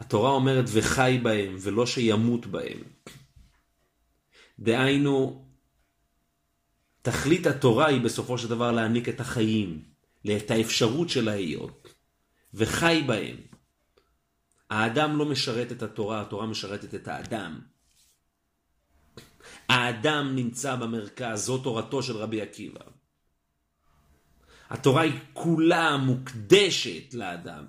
התורה 0.00 0.30
אומרת 0.30 0.64
וחי 0.72 1.20
בהם 1.22 1.56
ולא 1.60 1.86
שימות 1.86 2.46
בהם. 2.46 2.82
דהיינו, 4.58 5.46
תכלית 7.02 7.46
התורה 7.46 7.86
היא 7.86 8.00
בסופו 8.00 8.38
של 8.38 8.48
דבר 8.48 8.72
להעניק 8.72 9.08
את 9.08 9.20
החיים, 9.20 9.84
את 10.36 10.50
האפשרות 10.50 11.08
של 11.08 11.28
ההיות, 11.28 11.94
וחי 12.54 13.04
בהם. 13.06 13.36
האדם 14.70 15.16
לא 15.16 15.24
משרת 15.24 15.72
את 15.72 15.82
התורה, 15.82 16.20
התורה 16.20 16.46
משרתת 16.46 16.94
את 16.94 17.08
האדם. 17.08 17.71
האדם 19.72 20.36
נמצא 20.36 20.76
במרכז, 20.76 21.44
זו 21.44 21.58
תורתו 21.58 22.02
של 22.02 22.16
רבי 22.16 22.40
עקיבא. 22.40 22.80
התורה 24.70 25.02
היא 25.02 25.18
כולה 25.32 25.96
מוקדשת 25.96 27.14
לאדם. 27.14 27.66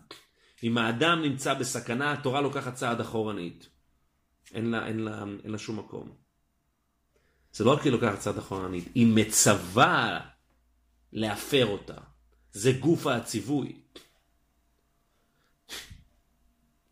אם 0.64 0.78
האדם 0.78 1.22
נמצא 1.22 1.54
בסכנה, 1.54 2.12
התורה 2.12 2.42
לוקחת 2.42 2.74
צעד 2.74 3.02
אחורנית. 3.02 3.70
אין 4.54 4.72
לה, 4.72 4.88
אין 4.88 5.00
לה, 5.00 5.24
אין 5.44 5.52
לה 5.52 5.58
שום 5.58 5.80
מקום. 5.80 6.12
זה 7.54 7.64
לא 7.64 7.74
רק 7.74 7.82
היא 7.82 7.92
לוקחת 7.92 8.20
צעד 8.20 8.38
אחורנית, 8.38 8.90
היא 8.96 9.08
מצווה 9.16 10.20
להפר 11.14 11.66
אותה. 11.66 11.98
זה 12.52 12.72
גוף 12.72 13.08
הציווי. 13.08 13.82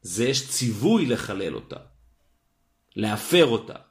זה 0.02 0.26
יש 0.26 0.50
ציווי 0.50 1.06
לחלל 1.06 1.56
אותה, 1.56 1.80
להפר 2.96 3.46
אותה. 3.46 3.91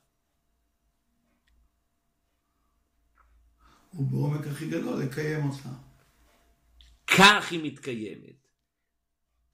ובעומק 3.95 4.47
הכי 4.47 4.69
גדול 4.69 5.03
לקיים 5.03 5.49
אותה. 5.49 5.69
כך 7.07 7.51
היא 7.51 7.61
מתקיימת. 7.63 8.49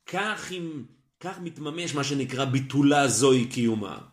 כך, 0.07 0.51
היא, 0.51 0.70
כך 1.20 1.38
מתממש 1.38 1.94
מה 1.94 2.05
שנקרא 2.05 2.44
ביטולה 2.44 3.09
זוהי 3.09 3.49
קיומה. 3.49 4.09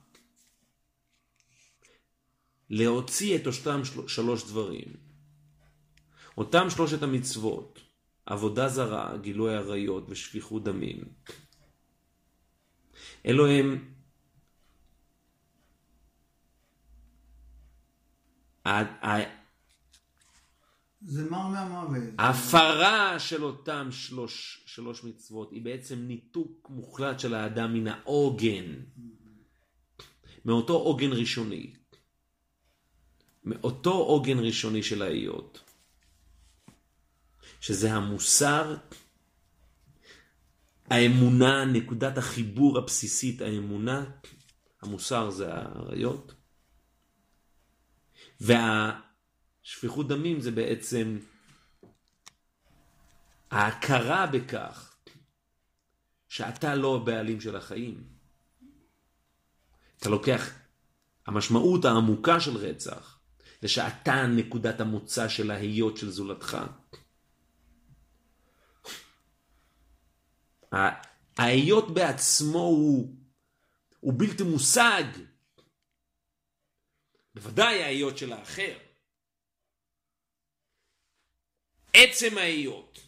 להוציא 2.69 3.35
את 3.35 3.47
אותם 3.47 3.81
שלוש 4.07 4.43
דברים. 4.43 4.93
אותם 6.37 6.69
שלושת 6.69 7.03
המצוות, 7.03 7.79
עבודה 8.25 8.67
זרה, 8.67 9.17
גילוי 9.17 9.55
עריות 9.55 10.05
ושפיכות 10.09 10.63
דמים. 10.63 11.03
אלו 13.25 13.47
הם 13.47 13.93
זה 21.05 21.29
מר 21.29 21.47
מהמוות. 21.47 22.03
ההפרה 22.17 23.19
של 23.19 23.43
אותם 23.43 23.87
שלוש, 23.91 24.63
שלוש 24.65 25.03
מצוות 25.03 25.51
היא 25.51 25.61
בעצם 25.61 25.99
ניתוק 25.99 26.67
מוחלט 26.69 27.19
של 27.19 27.33
האדם 27.33 27.73
מן 27.73 27.87
העוגן. 27.87 28.73
מאותו 30.45 30.73
עוגן 30.73 31.11
ראשוני. 31.11 31.73
מאותו 33.43 33.91
עוגן 33.91 34.39
ראשוני 34.39 34.83
של 34.83 35.01
ההיות. 35.01 35.61
שזה 37.61 37.93
המוסר, 37.93 38.75
האמונה, 40.89 41.65
נקודת 41.65 42.17
החיבור 42.17 42.77
הבסיסית, 42.77 43.41
האמונה, 43.41 44.05
המוסר 44.81 45.29
זה 45.29 45.53
האריות. 45.53 46.33
וה... 48.41 48.99
שפיכות 49.63 50.07
דמים 50.07 50.41
זה 50.41 50.51
בעצם 50.51 51.19
ההכרה 53.51 54.27
בכך 54.27 54.95
שאתה 56.27 56.75
לא 56.75 56.95
הבעלים 56.95 57.41
של 57.41 57.55
החיים. 57.55 58.03
אתה 59.97 60.09
לוקח, 60.09 60.49
המשמעות 61.25 61.85
העמוקה 61.85 62.39
של 62.39 62.57
רצח 62.57 63.19
זה 63.61 63.67
שאתה 63.67 64.27
נקודת 64.27 64.79
המוצא 64.79 65.27
של 65.29 65.51
ההיות 65.51 65.97
של 65.97 66.09
זולתך. 66.09 66.57
ההיות 71.37 71.93
בעצמו 71.93 72.59
הוא, 72.59 73.15
הוא 73.99 74.13
בלתי 74.17 74.43
מושג. 74.43 75.03
בוודאי 77.35 77.83
ההיות 77.83 78.17
של 78.17 78.33
האחר. 78.33 78.77
עצם 81.93 82.37
ההיות. 82.37 82.99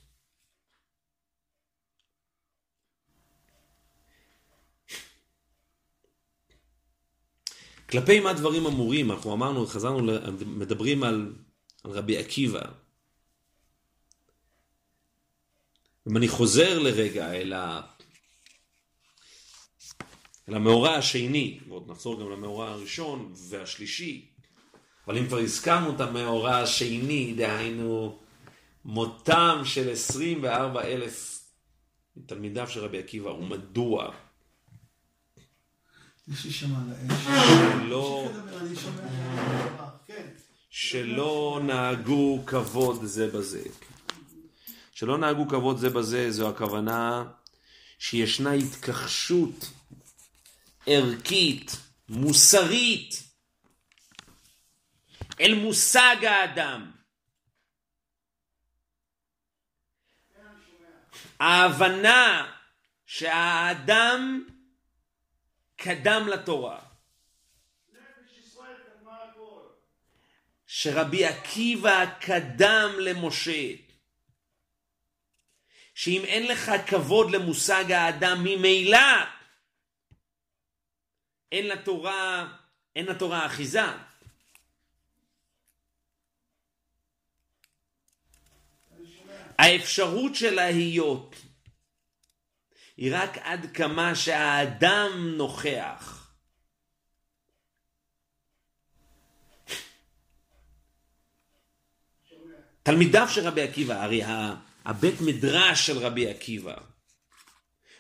כלפי 7.90 8.20
מה 8.20 8.34
דברים 8.34 8.66
אמורים, 8.66 9.12
אנחנו 9.12 9.34
אמרנו, 9.34 9.68
חזרנו, 9.68 10.12
מדברים 10.46 11.04
על, 11.04 11.34
על 11.84 11.92
רבי 11.92 12.18
עקיבא. 12.18 12.62
אם 16.10 16.18
אני 16.18 16.28
חוזר 16.28 16.80
לרגע 16.80 17.34
אל, 17.34 17.54
ה... 17.54 17.82
אל 20.50 20.54
המאורע 20.54 20.96
השני, 20.96 21.60
ועוד 21.68 21.92
נחזור 21.92 22.20
גם 22.20 22.32
למאורע 22.32 22.70
הראשון 22.70 23.34
והשלישי, 23.50 24.32
אבל 25.08 25.18
אם 25.18 25.28
כבר 25.28 25.40
הזכרנו 25.40 25.96
את 25.96 26.00
המאורע 26.02 26.58
השני, 26.58 27.34
דהיינו 27.38 28.20
מותם 28.86 29.62
של 29.64 29.92
24 29.92 30.84
אלף 30.84 31.44
מתלמידיו 32.18 32.70
של 32.70 32.80
רבי 32.80 33.00
עקיבא, 33.00 33.30
ומדוע? 33.30 34.12
יש 36.28 36.46
לי 36.46 36.52
שם 36.52 36.76
על 36.76 36.94
האש. 37.10 37.28
לא... 37.90 38.32
שלא 40.70 41.62
נהגו 41.64 42.44
כבוד 42.46 43.06
זה 43.06 43.28
בזה. 43.28 43.64
שלא 44.94 45.18
נהגו 45.18 45.48
כבוד 45.48 45.78
זה 45.78 45.90
בזה, 45.90 46.32
זו 46.32 46.50
הכוונה 46.50 47.24
שישנה 48.00 48.52
התכחשות 48.52 49.72
ערכית, 50.88 51.78
מוסרית, 52.10 53.24
אל 55.42 55.56
מושג 55.56 56.16
האדם. 56.26 56.95
ההבנה 61.40 62.52
שהאדם 63.06 64.48
קדם 65.76 66.28
לתורה. 66.28 66.80
שרבי 70.68 71.26
עקיבא 71.26 72.06
קדם 72.20 72.90
למשה. 73.00 73.86
שאם 75.96 76.22
אין 76.26 76.48
לך 76.48 76.72
כבוד 76.88 77.32
למושג 77.32 77.92
האדם 77.92 78.38
ממילא, 78.44 78.98
אין 81.52 81.68
לתורה, 81.68 82.48
אין 82.96 83.06
לתורה 83.06 83.46
אחיזה. 83.46 83.82
האפשרות 89.60 90.36
של 90.36 90.56
להיות 90.56 91.36
היא 92.98 93.12
רק 93.16 93.38
עד 93.38 93.72
כמה 93.74 94.16
שהאדם 94.16 95.34
נוכח. 95.38 96.32
תלמידיו 102.84 103.28
של 103.30 103.48
רבי 103.48 103.62
עקיבא, 103.62 104.04
הרי 104.04 104.22
הבית 104.86 105.22
מדרש 105.22 105.88
של 105.88 105.98
רבי 105.98 106.30
עקיבא 106.30 106.76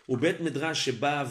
הוא 0.06 0.18
בית 0.18 0.39
מדרש 0.39 0.86
שבא 0.86 1.26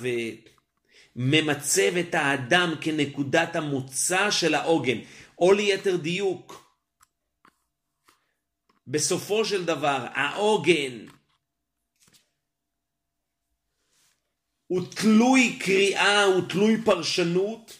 וממצב 1.16 1.97
את 2.01 2.14
האדם 2.14 2.75
כנקודת 2.81 3.57
המוצא 3.57 4.31
של 4.31 4.55
העוגן, 4.55 4.99
או 5.39 5.53
ליתר 5.53 5.97
דיוק, 5.97 6.63
בסופו 8.87 9.45
של 9.45 9.64
דבר 9.64 10.07
העוגן 10.14 11.07
הוא 14.66 14.82
תלוי 14.91 15.59
קריאה, 15.61 16.24
הוא 16.24 16.43
תלוי 16.49 16.82
פרשנות, 16.85 17.78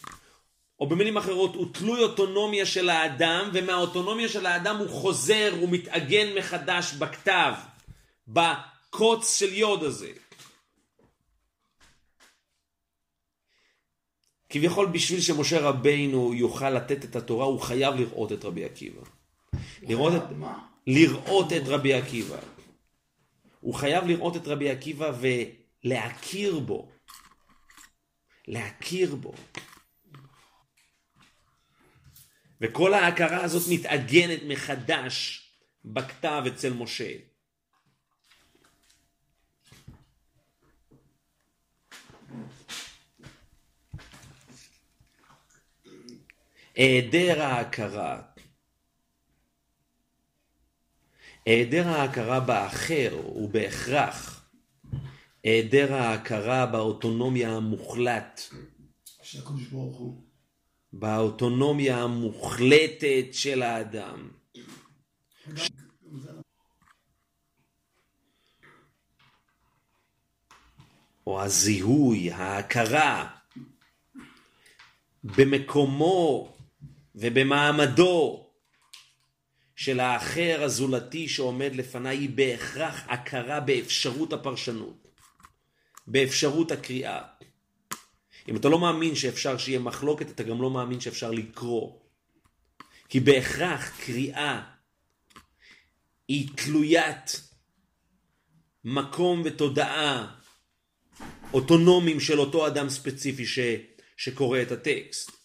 או 0.81 0.89
במילים 0.89 1.17
אחרות, 1.17 1.55
הוא 1.55 1.67
תלוי 1.73 2.03
אוטונומיה 2.03 2.67
של 2.67 2.89
האדם, 2.89 3.51
ומהאוטונומיה 3.53 4.29
של 4.29 4.47
האדם 4.47 4.77
הוא 4.77 4.89
חוזר, 4.89 5.55
הוא 5.61 5.69
מתעגן 5.71 6.39
מחדש 6.39 6.93
בכתב, 6.93 7.53
בקוץ 8.29 9.39
של 9.39 9.53
יוד 9.53 9.83
הזה. 9.83 10.11
כביכול 14.49 14.87
בשביל 14.87 15.21
שמשה 15.21 15.61
רבינו 15.61 16.35
יוכל 16.35 16.71
לתת 16.71 17.05
את 17.05 17.17
התורה, 17.17 17.47
הוא 17.47 17.61
חייב 17.61 17.95
לראות 17.95 18.33
את 18.33 18.45
רבי 18.45 18.65
עקיבא. 18.65 19.03
לראות 19.83 20.13
את, 20.15 20.23
לראות 20.87 21.53
את 21.53 21.63
רבי 21.67 21.95
עקיבא. 21.95 22.39
הוא 23.61 23.75
חייב 23.75 24.05
לראות 24.05 24.37
את 24.37 24.47
רבי 24.47 24.71
עקיבא 24.71 25.13
ולהכיר 25.21 26.59
בו. 26.59 26.93
להכיר 28.49 29.15
בו. 29.15 29.33
וכל 32.61 32.95
ההכרה 32.95 33.45
הזאת 33.45 33.63
מתעגנת 33.73 34.41
מחדש 34.49 35.41
בכתב 35.85 36.43
אצל 36.47 36.73
משה. 36.73 37.13
היעדר 46.75 47.43
ההכרה, 47.43 48.23
היעדר 51.47 51.89
ההכרה 51.89 52.41
באחר 52.41 53.21
הוא 53.23 53.51
בהכרח 53.51 54.45
היעדר 55.45 55.95
ההכרה 55.95 56.67
באוטונומיה 56.67 57.57
המוחלט. 57.57 58.41
של 59.23 59.39
הקדוש 59.39 59.63
ברוך 59.63 59.97
הוא. 59.97 60.23
באוטונומיה 60.93 62.03
המוחלטת 62.03 63.27
של 63.33 63.63
האדם. 63.63 64.31
או 71.27 71.43
הזיהוי, 71.43 72.33
ההכרה 72.33 73.37
במקומו 75.25 76.57
ובמעמדו 77.15 78.44
של 79.77 80.01
האחר 80.01 80.63
הזולתי 80.63 81.29
שעומד 81.29 81.71
לפניי 81.75 82.17
היא 82.17 82.31
בהכרח 82.31 83.05
הכרה 83.09 83.61
באפשרות 83.61 84.33
הפרשנות, 84.33 85.09
באפשרות 86.07 86.73
הקריאה. 86.73 87.23
אם 88.49 88.57
אתה 88.57 88.69
לא 88.69 88.79
מאמין 88.79 89.15
שאפשר 89.15 89.59
שיהיה 89.59 89.79
מחלוקת, 89.79 90.31
אתה 90.31 90.43
גם 90.43 90.63
לא 90.63 90.71
מאמין 90.71 91.01
שאפשר 91.01 91.31
לקרוא. 91.31 91.99
כי 93.09 93.21
בהכרח 93.21 94.01
קריאה 94.01 94.63
היא 96.29 96.49
תלוית 96.57 97.41
מקום 98.85 99.43
ותודעה 99.45 100.37
אוטונומיים 101.53 102.21
של 102.21 102.41
אותו 102.41 102.67
אדם 102.67 102.89
ספציפי 102.89 103.47
ש, 103.47 103.59
שקורא 104.17 104.63
את 104.63 104.73
הטקסט. 104.73 105.44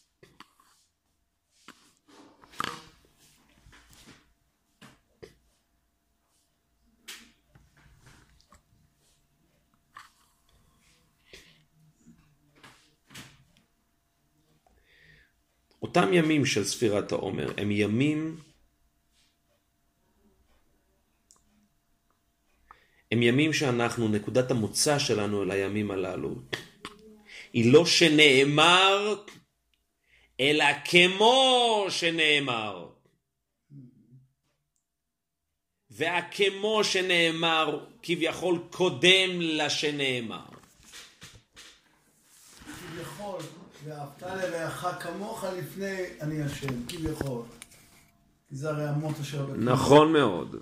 אותם 15.89 16.13
ימים 16.13 16.45
של 16.45 16.63
ספירת 16.63 17.11
העומר 17.11 17.53
הם 17.57 17.71
ימים 17.71 18.37
הם 23.11 23.23
ימים 23.23 23.53
שאנחנו, 23.53 24.07
נקודת 24.07 24.51
המוצא 24.51 24.99
שלנו 24.99 25.43
אל 25.43 25.51
הימים 25.51 25.91
הללו 25.91 26.35
היא 27.53 27.73
לא 27.73 27.85
שנאמר, 27.85 29.15
אלא 30.39 30.65
כמו 30.85 31.85
שנאמר. 31.89 32.89
והכמו 35.89 36.83
שנאמר 36.83 37.85
כביכול 38.03 38.59
קודם 38.71 39.41
לשנאמר. 39.41 40.45
כביכול, 42.65 43.41
ואהבת 43.83 44.21
לרעך 44.23 44.85
כמוך 45.03 45.43
לפני 45.43 46.05
אני 46.21 46.43
השם, 46.43 46.87
כביכול. 46.87 47.45
כי 48.47 48.55
זה 48.55 48.69
הרי 48.69 48.87
המוטו 48.87 49.23
של 49.23 49.41
הבית. 49.41 49.55
נכון 49.59 50.13
מאוד, 50.13 50.55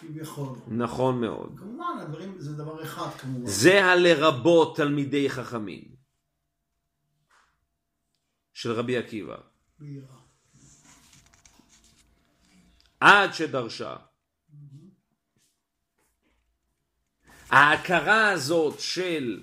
כביכול. 0.00 0.58
נכון 0.68 1.20
מאוד. 1.20 1.54
כמובן, 1.58 1.98
הדברים, 2.02 2.34
זה 2.38 2.56
דבר 2.56 2.82
אחד 2.82 3.10
כמובן. 3.18 3.46
זה 3.46 3.84
הלרבות 3.84 4.76
תלמידי 4.76 5.30
חכמים 5.30 5.84
של 8.52 8.72
רבי 8.72 8.96
עקיבא. 8.96 9.36
ביראה. 9.78 10.18
עד 13.00 13.34
שדרשה. 13.34 13.96
ההכרה 17.50 18.30
הזאת 18.30 18.80
של 18.80 19.42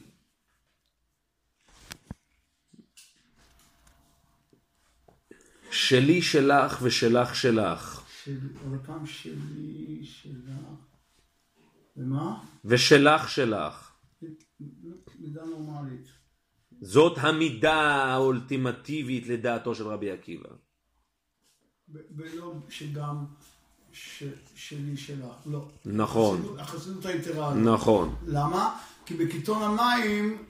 שלי 5.76 6.22
שלך 6.22 6.80
ושלך 6.82 7.36
שלך 7.36 8.02
של, 8.24 8.40
שלי, 9.06 10.00
שלך. 10.04 10.46
ומה? 11.98 12.44
ושלך 12.66 13.30
שלך 13.30 13.92
מידה 15.20 15.42
נורמלית. 15.46 16.08
זאת 16.82 17.18
המידה 17.18 17.74
האולטימטיבית 18.04 19.28
לדעתו 19.28 19.76
של 19.76 19.88
רבי 19.88 20.12
עקיבא. 20.12 20.50
ולא 21.90 22.54
שגם 22.70 23.26
ש, 23.92 24.24
שלי, 24.56 24.98
שלך. 24.98 25.36
לא. 25.46 25.68
נכון, 25.86 26.60
החסידות- 26.60 27.06
היתרה. 27.06 27.54
נכון, 27.54 28.16
למה? 28.28 28.80
כי 29.06 29.14
בקיתון 29.14 29.62
המים, 29.64 30.44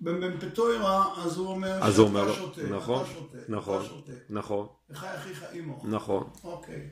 במפטוירה, 0.00 1.14
אז 1.24 1.36
הוא 1.36 1.48
אומר 1.48 1.84
אז 1.84 1.98
הוא 1.98 2.08
אומר 2.08 2.32
נכון, 2.70 3.04
נכון. 3.48 3.82
נכון, 4.28 4.66
וחי 4.90 5.06
אחיך 5.14 5.44
עמו. 5.52 5.82
נכון. 5.84 6.30
אוקיי. 6.44 6.90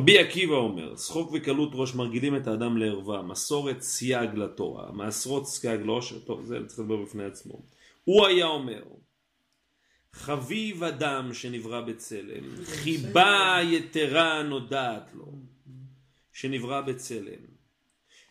רבי 0.00 0.18
עקיבא 0.18 0.54
אומר, 0.54 0.96
שחוק 0.96 1.30
וקלות 1.32 1.70
ראש 1.74 1.94
מרגילים 1.94 2.36
את 2.36 2.46
האדם 2.46 2.76
לערווה, 2.76 3.22
מסורת 3.22 3.80
סייג 3.82 4.34
לתורה, 4.34 4.92
מעשרות 4.92 5.46
סייג 5.46 5.80
לעושר, 5.80 6.18
טוב, 6.18 6.44
זה 6.44 6.58
צריך 6.66 6.80
לדבר 6.80 6.96
בפני 6.96 7.24
עצמו. 7.24 7.62
הוא 8.04 8.26
היה 8.26 8.46
אומר, 8.46 8.82
חביב 10.12 10.84
אדם 10.84 11.34
שנברא 11.34 11.80
בצלם, 11.80 12.44
חיבה 12.64 13.58
יתרה 13.62 14.42
נודעת 14.42 15.10
לו, 15.14 15.32
שנברא 16.32 16.80
בצלם, 16.80 17.42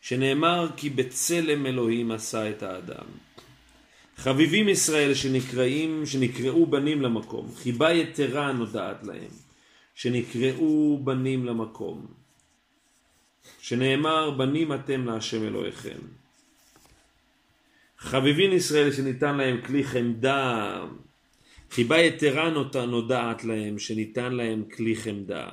שנאמר 0.00 0.68
כי 0.76 0.90
בצלם 0.90 1.66
אלוהים 1.66 2.10
עשה 2.10 2.50
את 2.50 2.62
האדם. 2.62 3.06
חביבים 4.16 4.68
ישראל 4.68 5.14
שנקראים, 5.14 6.06
שנקראו 6.06 6.66
בנים 6.66 7.02
למקום, 7.02 7.48
חיבה 7.54 7.92
יתרה 7.92 8.52
נודעת 8.52 9.04
להם, 9.04 9.49
שנקראו 9.94 11.00
בנים 11.04 11.44
למקום, 11.44 12.06
שנאמר 13.58 14.30
בנים 14.30 14.72
אתם 14.72 15.04
להשם 15.04 15.46
אלוהיכם. 15.46 15.98
חביבין 17.98 18.52
ישראל 18.52 18.92
שניתן 18.92 19.36
להם 19.36 19.60
כלי 19.66 19.84
חמדה, 19.84 20.80
חיבה 21.70 21.98
יתרה 21.98 22.50
נודעת 22.86 23.44
להם 23.44 23.78
שניתן 23.78 24.32
להם 24.32 24.64
כלי 24.76 24.96
חמדה. 24.96 25.48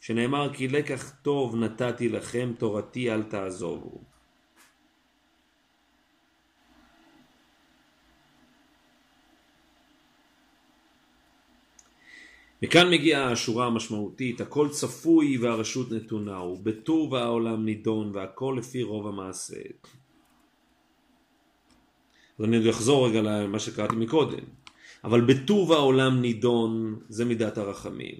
שנאמר 0.00 0.54
כי 0.54 0.68
לקח 0.68 1.10
טוב 1.22 1.56
נתתי 1.56 2.08
לכם 2.08 2.52
תורתי 2.58 3.12
אל 3.12 3.22
תעזובו. 3.22 4.00
מכאן 12.62 12.90
מגיעה 12.90 13.32
השורה 13.32 13.66
המשמעותית, 13.66 14.40
הכל 14.40 14.68
צפוי 14.68 15.38
והרשות 15.38 15.92
נתונה, 15.92 16.42
ובטוב 16.42 17.14
העולם 17.14 17.64
נידון 17.64 18.10
והכל 18.14 18.56
לפי 18.58 18.82
רוב 18.82 19.06
המעשה. 19.06 19.62
אז 22.38 22.44
אני 22.44 22.70
אחזור 22.70 23.08
רגע 23.08 23.22
למה 23.22 23.58
שקראתי 23.58 23.96
מקודם. 23.96 24.44
אבל 25.04 25.20
בטוב 25.20 25.72
העולם 25.72 26.20
נידון 26.20 27.00
זה 27.08 27.24
מידת 27.24 27.58
הרחמים, 27.58 28.18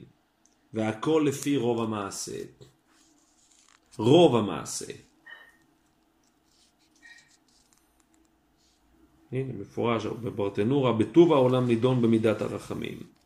והכל 0.74 1.24
לפי 1.26 1.56
רוב 1.56 1.80
המעשה. 1.80 2.38
רוב 3.98 4.36
המעשה. 4.36 4.92
הנה, 9.32 9.52
מפורש 9.52 10.06
בברטנורה, 10.06 10.92
בטוב 10.92 11.32
העולם 11.32 11.66
נידון 11.66 12.02
במידת 12.02 12.42
הרחמים. 12.42 13.17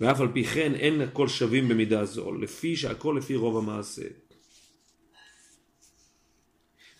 ואף 0.00 0.20
על 0.20 0.28
פי 0.32 0.44
כן 0.44 0.74
אין 0.74 1.00
הכל 1.00 1.28
שווים 1.28 1.68
במידה 1.68 2.04
זו, 2.04 2.32
לפי 2.32 2.76
שהכל 2.76 3.16
לפי 3.18 3.36
רוב 3.36 3.56
המעשה. 3.56 4.02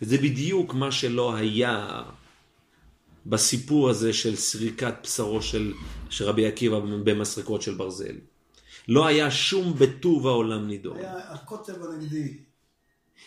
וזה 0.02 0.18
בדיוק 0.18 0.74
מה 0.74 0.92
שלא 0.92 1.34
היה 1.34 2.02
בסיפור 3.26 3.90
הזה 3.90 4.12
של 4.12 4.36
סריקת 4.36 4.94
בשרו 5.02 5.42
של, 5.42 5.72
של 6.10 6.24
רבי 6.24 6.46
עקיבא 6.46 6.78
במסרקות 6.78 7.62
של 7.62 7.74
ברזל. 7.74 8.16
לא 8.88 9.06
היה 9.06 9.30
שום 9.30 9.74
בטוב 9.78 10.26
העולם 10.26 10.66
נידון. 10.66 10.98
היה 10.98 11.32
הקוטב 11.32 11.82
הנגדי. 11.82 12.38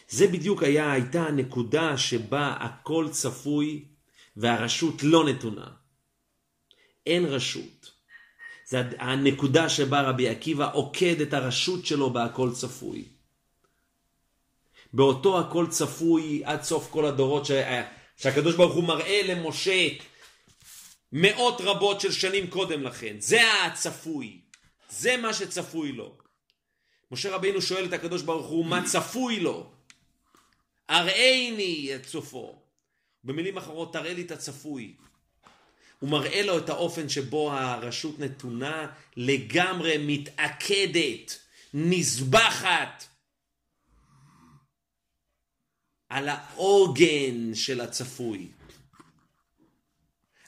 זה 0.09 0.27
בדיוק 0.27 0.63
היה, 0.63 0.91
הייתה 0.91 1.27
הנקודה 1.27 1.97
שבה 1.97 2.57
הכל 2.59 3.07
צפוי 3.11 3.85
והרשות 4.37 5.03
לא 5.03 5.29
נתונה. 5.29 5.67
אין 7.05 7.25
רשות. 7.25 7.98
זה 8.69 8.81
הנקודה 8.99 9.69
שבה 9.69 10.01
רבי 10.01 10.29
עקיבא 10.29 10.73
עוקד 10.73 11.21
את 11.21 11.33
הרשות 11.33 11.85
שלו 11.85 12.09
בהכל 12.09 12.51
צפוי. 12.53 13.05
באותו 14.93 15.39
הכל 15.39 15.67
צפוי 15.69 16.41
עד 16.45 16.63
סוף 16.63 16.87
כל 16.91 17.05
הדורות 17.05 17.45
ש... 17.45 17.51
שהקדוש 18.17 18.55
ברוך 18.55 18.75
הוא 18.75 18.83
מראה 18.83 19.21
למשה 19.23 19.87
מאות 21.11 21.61
רבות 21.61 22.01
של 22.01 22.11
שנים 22.11 22.47
קודם 22.47 22.83
לכן. 22.83 23.15
זה 23.19 23.41
הצפוי. 23.65 24.41
זה 24.89 25.17
מה 25.17 25.33
שצפוי 25.33 25.91
לו. 25.91 26.17
משה 27.11 27.35
רבינו 27.35 27.61
שואל 27.61 27.85
את 27.85 27.93
הקדוש 27.93 28.21
ברוך 28.21 28.47
הוא 28.47 28.65
מה 28.65 28.85
צפוי 28.85 29.39
לו. 29.39 29.71
הראיני 30.89 31.95
את 31.95 32.05
סופו. 32.05 32.61
במילים 33.23 33.57
אחרות 33.57 33.93
תראה 33.93 34.13
לי 34.13 34.21
את 34.21 34.31
הצפוי. 34.31 34.95
הוא 35.99 36.09
מראה 36.09 36.41
לו 36.41 36.57
את 36.57 36.69
האופן 36.69 37.09
שבו 37.09 37.51
הרשות 37.53 38.19
נתונה 38.19 38.91
לגמרי 39.17 39.95
מתעקדת, 39.99 41.39
נזבחת 41.73 43.05
על 46.09 46.29
העוגן 46.29 47.55
של 47.55 47.81
הצפוי. 47.81 48.51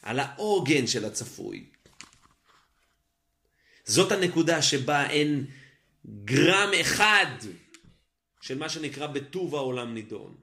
על 0.02 0.20
העוגן 0.20 0.88
של 0.88 1.06
הצפוי. 1.06 1.66
זאת 3.86 4.12
הנקודה 4.12 4.62
שבה 4.62 5.10
אין 5.10 5.46
גרם 6.26 6.70
אחד 6.82 7.36
של 8.42 8.58
מה 8.58 8.70
שנקרא 8.70 9.08
בטוב 9.08 9.56
העולם 9.56 9.94
נידון. 9.94 10.36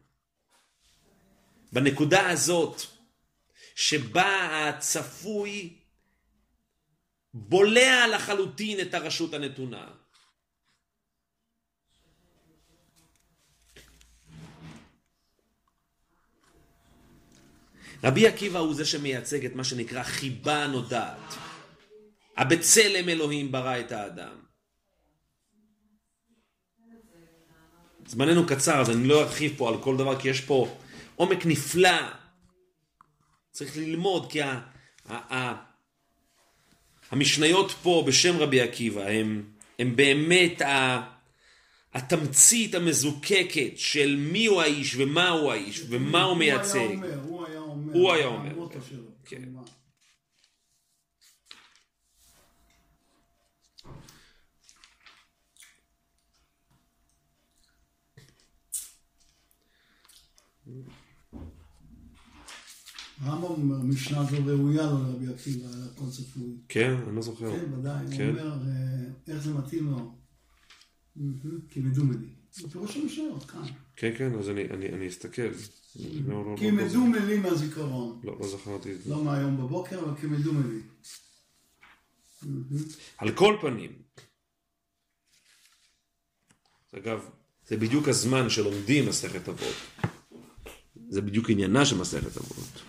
בנקודה 1.73 2.31
הזאת, 2.31 2.83
שבה 3.79 4.69
הצפוי 4.69 5.77
בולע 7.35 8.07
לחלוטין 8.15 8.81
את 8.81 8.95
הרשות 8.95 9.35
הנתונה. 9.35 9.91
רבי 18.05 18.27
עקיבא 18.27 18.59
הוא 18.59 18.75
זה 18.75 18.85
שמייצג 18.85 19.45
את 19.45 19.55
מה 19.55 19.65
שנקרא 19.65 20.03
חיבה 20.03 20.67
נודעת. 20.67 21.35
הבצלם 22.37 23.09
אלוהים 23.09 23.53
ברא 23.53 23.81
את 23.81 23.93
האדם. 23.93 24.37
זמננו 28.07 28.47
קצר 28.47 28.81
אז 28.81 28.91
אני 28.91 29.09
לא 29.09 29.23
ארחיב 29.23 29.55
פה 29.57 29.69
על 29.69 29.83
כל 29.83 29.97
דבר 29.97 30.21
כי 30.21 30.29
יש 30.29 30.41
פה 30.41 30.79
עומק 31.17 31.47
נפלא. 31.47 32.18
צריך 33.59 33.77
ללמוד 33.77 34.31
כי 34.31 34.43
ה, 34.43 34.61
ה, 35.09 35.35
ה, 35.35 35.55
המשניות 37.11 37.71
פה 37.83 38.05
בשם 38.07 38.37
רבי 38.37 38.61
עקיבא 38.61 39.07
הם, 39.07 39.45
הם 39.79 39.97
באמת 39.97 40.63
ה, 40.63 41.03
התמצית 41.95 42.75
המזוקקת 42.75 43.73
של 43.77 44.17
מי 44.33 44.47
הוא 44.47 44.63
האיש 44.63 44.95
ומה 44.97 45.29
הוא 45.29 45.53
האיש 45.53 45.83
ומה 45.89 46.23
הוא 46.23 46.37
מייצג. 46.37 46.79
הוא 46.79 47.47
היה 47.47 47.59
אומר, 47.61 47.93
הוא 47.93 48.13
היה 48.13 48.27
אומר, 48.27 48.51
המוטו 48.51 48.75
כן, 48.75 48.81
שלו, 48.89 49.05
כן. 49.25 49.43
כמובן. 49.43 49.63
הרמב"ם 63.21 63.45
אומר, 63.45 63.79
משנה 63.79 64.25
זו 64.25 64.37
ראויה 64.47 64.87
לו 64.87 65.03
לרבי 65.03 65.29
עקיבא, 65.35 65.67
על 65.67 65.89
הכל 65.93 66.11
צפוי. 66.11 66.57
כן, 66.69 66.95
אני 67.07 67.17
לא 67.17 67.23
זוכר. 67.23 67.53
כן, 67.53 67.73
ודאי, 67.73 68.05
הוא 68.05 68.17
כן. 68.17 68.29
אומר, 68.29 68.53
אה, 68.53 69.35
איך 69.35 69.43
זה 69.43 69.55
מתאים 69.55 69.91
לו. 69.91 70.15
מהמם, 71.17 71.61
כי 71.69 71.81
מדומני. 71.81 72.29
בפירוש 72.65 72.97
המשנות, 72.97 73.45
כאן. 73.45 73.63
כן, 73.97 74.11
כן, 74.19 74.39
אז 74.39 74.49
אני, 74.51 74.65
אני, 74.65 74.89
אני 74.89 75.09
אסתכל. 75.09 75.43
לא, 75.43 76.45
לא, 76.45 76.57
כי 76.57 76.71
לא, 76.71 76.77
לא, 76.77 76.85
מדומני 76.85 77.37
מהזיכרון. 77.37 78.21
לא, 78.25 78.37
לא 78.41 78.49
זכרתי 78.49 78.93
את 78.93 79.03
זה. 79.03 79.11
לא 79.11 79.25
מהיום 79.25 79.57
בבוקר, 79.57 80.01
אבל 80.01 80.21
כי 80.21 80.27
מדומני. 80.27 80.81
מהמם. 82.43 82.65
על 83.19 83.33
כל 83.35 83.57
פנים, 83.61 83.93
אגב, 86.97 87.21
זה 87.67 87.77
בדיוק 87.77 88.09
הזמן 88.09 88.51
שלומדים 88.51 89.09
מסכת 89.09 89.49
אבות. 89.49 89.75
זה 91.09 91.21
בדיוק 91.21 91.51
עניינה 91.51 91.87
של 91.87 91.97
מסכת 91.99 92.37
אבות. 92.37 92.88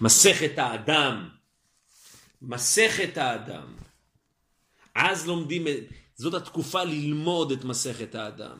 מסכת 0.00 0.58
האדם. 0.58 1.28
מסכת 2.42 3.16
האדם. 3.16 3.76
אז 4.94 5.26
לומדים, 5.26 5.64
זאת 6.14 6.34
התקופה 6.34 6.84
ללמוד 6.84 7.52
את 7.52 7.64
מסכת 7.64 8.14
האדם. 8.14 8.58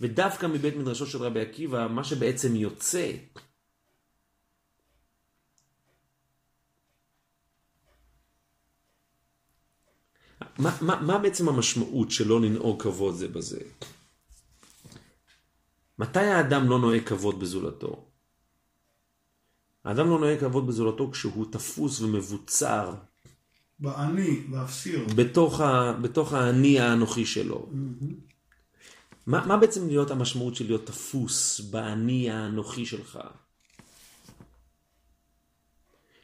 ודווקא 0.00 0.46
מבית 0.46 0.76
מדרשו 0.76 1.06
של 1.06 1.18
רבי 1.18 1.40
עקיבא, 1.40 1.86
מה 1.86 2.04
שבעצם 2.04 2.56
יוצא, 2.56 3.12
מה, 10.58 10.78
מה, 10.80 11.00
מה 11.00 11.18
בעצם 11.18 11.48
המשמעות 11.48 12.10
שלא 12.10 12.40
לנהוג 12.40 12.82
כבוד 12.82 13.14
זה 13.14 13.28
בזה? 13.28 13.60
מתי 15.98 16.20
האדם 16.20 16.68
לא 16.68 16.78
נוהג 16.78 17.08
כבוד 17.08 17.40
בזולתו? 17.40 18.07
האדם 19.84 20.10
לא 20.10 20.18
נוהג 20.18 20.40
כבוד 20.40 20.66
בזולתו 20.66 21.10
כשהוא 21.10 21.46
תפוס 21.52 22.00
ומבוצר 22.00 22.94
באני, 23.78 24.40
באפסיר. 24.40 25.06
בתוך, 25.16 25.60
ה, 25.60 25.92
בתוך 25.92 26.32
האני 26.32 26.80
האנוכי 26.80 27.26
שלו. 27.26 27.68
מה, 29.26 29.46
מה 29.46 29.56
בעצם 29.56 29.88
להיות 29.88 30.10
המשמעות 30.10 30.56
של 30.56 30.66
להיות 30.66 30.86
תפוס 30.86 31.60
באני 31.60 32.30
האנוכי 32.30 32.86
שלך? 32.86 33.18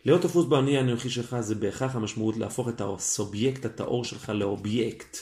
להיות 0.04 0.22
תפוס 0.22 0.46
באני 0.46 0.76
האנוכי 0.78 1.10
שלך 1.10 1.40
זה 1.40 1.54
בהכרח 1.54 1.96
המשמעות 1.96 2.36
להפוך 2.36 2.68
את 2.68 2.80
הסובייקט 2.80 3.64
הטהור 3.64 4.04
שלך 4.04 4.28
לאובייקט. 4.28 5.16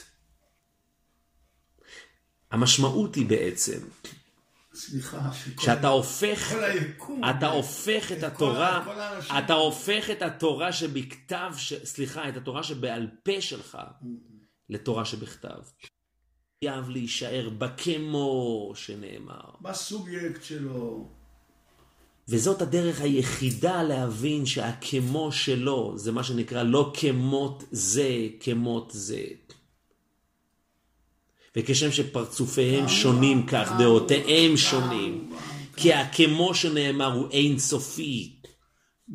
המשמעות 2.51 3.15
היא 3.15 3.25
בעצם 3.25 3.79
סליחה. 4.75 5.29
שאתה 5.59 5.87
הופך. 5.87 6.53
אתה 7.29 7.47
הופך 7.47 8.11
את 8.11 8.23
התורה. 8.23 8.85
אתה 9.37 9.53
הופך 9.53 10.09
את 10.09 10.21
התורה 10.21 10.71
שבכתב, 10.73 11.51
סליחה, 11.83 12.29
את 12.29 12.37
התורה 12.37 12.63
שבעל 12.63 13.07
פה 13.23 13.41
שלך 13.41 13.77
לתורה 14.69 15.05
שבכתב. 15.05 15.59
חייב 16.63 16.89
להישאר 16.89 17.49
בכמו 17.49 18.71
שנאמר. 18.75 19.49
בסובייקט 19.61 20.43
שלו. 20.43 21.07
וזאת 22.27 22.61
הדרך 22.61 23.01
היחידה 23.01 23.83
להבין 23.83 24.45
שהכמו 24.45 25.31
שלו 25.31 25.97
זה 25.97 26.11
מה 26.11 26.23
שנקרא 26.23 26.63
לא 26.63 26.93
כמות 26.95 27.63
זה, 27.71 28.27
כמות 28.39 28.91
זה. 28.95 29.23
וכשם 31.57 31.91
שפרצופיהם 31.91 32.87
שונים 32.87 33.45
כך 33.47 33.71
דעותיהם 33.79 34.57
שונים. 34.57 35.29
כי 35.75 35.93
הכמו 35.93 36.55
שנאמר 36.55 37.13
הוא 37.13 37.31
אין 37.31 37.59
סופי. 37.59 38.39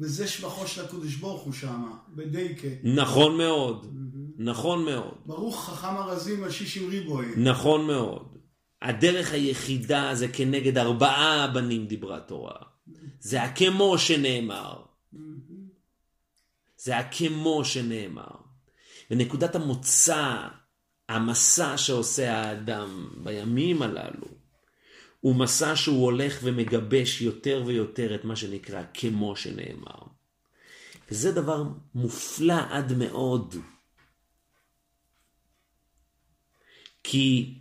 וזה 0.01 0.29
שבחו 0.29 0.67
של 0.67 0.85
הקדוש 0.85 1.15
ברוך 1.15 1.43
הוא 1.43 1.53
שמה, 1.53 1.97
בדייקה. 2.09 2.69
נכון 2.85 3.39
מאוד, 3.39 3.87
נכון 4.39 4.85
מאוד, 4.85 5.15
ברוך 5.27 5.65
חכם 5.65 5.97
ארזים 5.97 6.45
על 6.45 6.51
שישים 6.51 6.91
ריבוי. 6.91 7.27
נכון 7.37 7.87
מאוד. 7.87 8.39
הדרך 8.83 9.33
היחידה 9.33 10.15
זה 10.15 10.29
כנגד 10.29 10.79
ארבעה 10.79 11.47
בנים 11.55 11.87
דיברה 11.87 12.21
תורה. 12.21 12.57
זה 13.21 13.43
הכמו 13.43 13.99
שנאמר. 13.99 14.83
זה 16.77 16.99
הכמו 16.99 17.65
שנאמר. 17.65 18.37
ונקודת 19.11 19.55
המוצא, 19.55 20.49
המסע 21.09 21.77
שעושה 21.77 22.37
האדם 22.37 23.11
בימים 23.17 23.83
הללו, 23.83 24.27
הוא 25.21 25.37
מסע 25.37 25.77
שהוא 25.77 26.05
הולך 26.05 26.39
ומגבש 26.43 27.21
יותר 27.21 27.63
ויותר 27.67 28.15
את 28.15 28.25
מה 28.25 28.37
שנקרא 28.37 28.83
כמו 28.95 29.37
שנאמר. 29.37 30.03
וזה 31.11 31.33
דבר 31.33 31.63
מופלא 31.95 32.61
עד 32.71 32.93
מאוד. 32.93 33.55
כי 37.03 37.55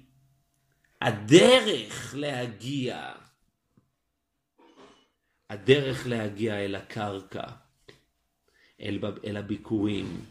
הדרך 1.01 2.15
להגיע, 2.17 3.13
הדרך 5.49 6.07
להגיע 6.07 6.65
אל 6.65 6.75
הקרקע, 6.75 7.43
אל, 8.81 8.99
אל 9.25 9.37
הביקורים, 9.37 10.25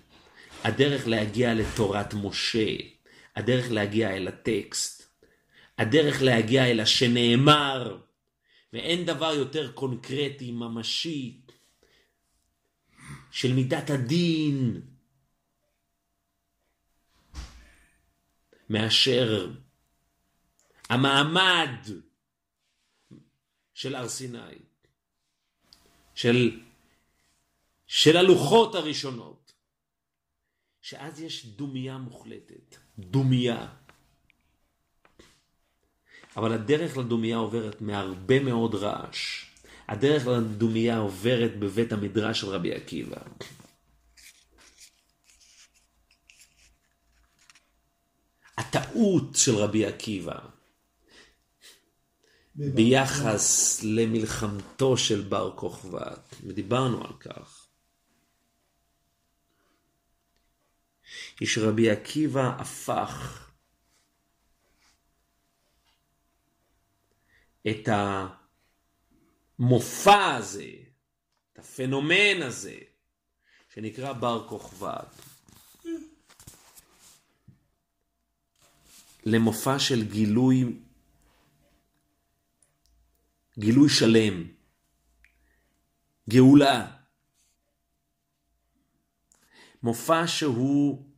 הדרך 0.64 1.06
להגיע 1.06 1.54
לתורת 1.54 2.14
משה, 2.14 2.95
הדרך 3.36 3.70
להגיע 3.70 4.16
אל 4.16 4.28
הטקסט, 4.28 5.20
הדרך 5.78 6.22
להגיע 6.22 6.66
אל 6.66 6.80
השנאמר, 6.80 8.02
ואין 8.72 9.06
דבר 9.06 9.32
יותר 9.32 9.72
קונקרטי, 9.72 10.50
ממשי, 10.50 11.40
של 13.30 13.52
מידת 13.52 13.90
הדין, 13.90 14.80
מאשר 18.70 19.52
המעמד 20.88 21.70
של 23.74 23.94
הר 23.94 24.08
סיני, 24.08 24.58
של, 26.14 26.60
של 27.86 28.16
הלוחות 28.16 28.74
הראשונות, 28.74 29.52
שאז 30.82 31.20
יש 31.20 31.46
דומייה 31.46 31.98
מוחלטת, 31.98 32.85
דומייה. 32.98 33.66
אבל 36.36 36.52
הדרך 36.52 36.96
לדומייה 36.96 37.36
עוברת 37.36 37.80
מהרבה 37.80 38.40
מאוד 38.40 38.74
רעש. 38.74 39.44
הדרך 39.88 40.26
לדומייה 40.26 40.98
עוברת 40.98 41.58
בבית 41.58 41.92
המדרש 41.92 42.40
של 42.40 42.46
רבי 42.46 42.74
עקיבא. 42.74 43.20
הטעות 48.58 49.36
של 49.36 49.54
רבי 49.54 49.86
עקיבא 49.86 50.38
ביחס 52.56 53.80
למלחמתו 53.82 54.96
של 54.96 55.20
בר 55.20 55.52
כוכבא, 55.56 56.14
ודיברנו 56.46 57.04
על 57.04 57.12
כך, 57.20 57.55
היא 61.40 61.48
שרבי 61.48 61.90
עקיבא 61.90 62.56
הפך 62.58 63.42
את 67.70 67.88
המופע 69.58 70.34
הזה, 70.34 70.70
את 71.52 71.58
הפנומן 71.58 72.42
הזה, 72.42 72.78
שנקרא 73.74 74.12
בר 74.12 74.48
כוכבא, 74.48 75.00
למופע 79.24 79.78
של 79.78 80.04
גילוי, 80.04 80.78
גילוי 83.58 83.88
שלם, 83.88 84.44
גאולה. 86.30 86.96
מופע 89.82 90.26
שהוא, 90.26 91.15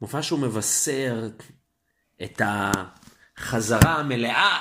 מופע 0.00 0.22
שהוא 0.22 0.38
מבשר 0.38 1.28
את 2.22 2.40
החזרה 2.44 3.94
המלאה 3.94 4.60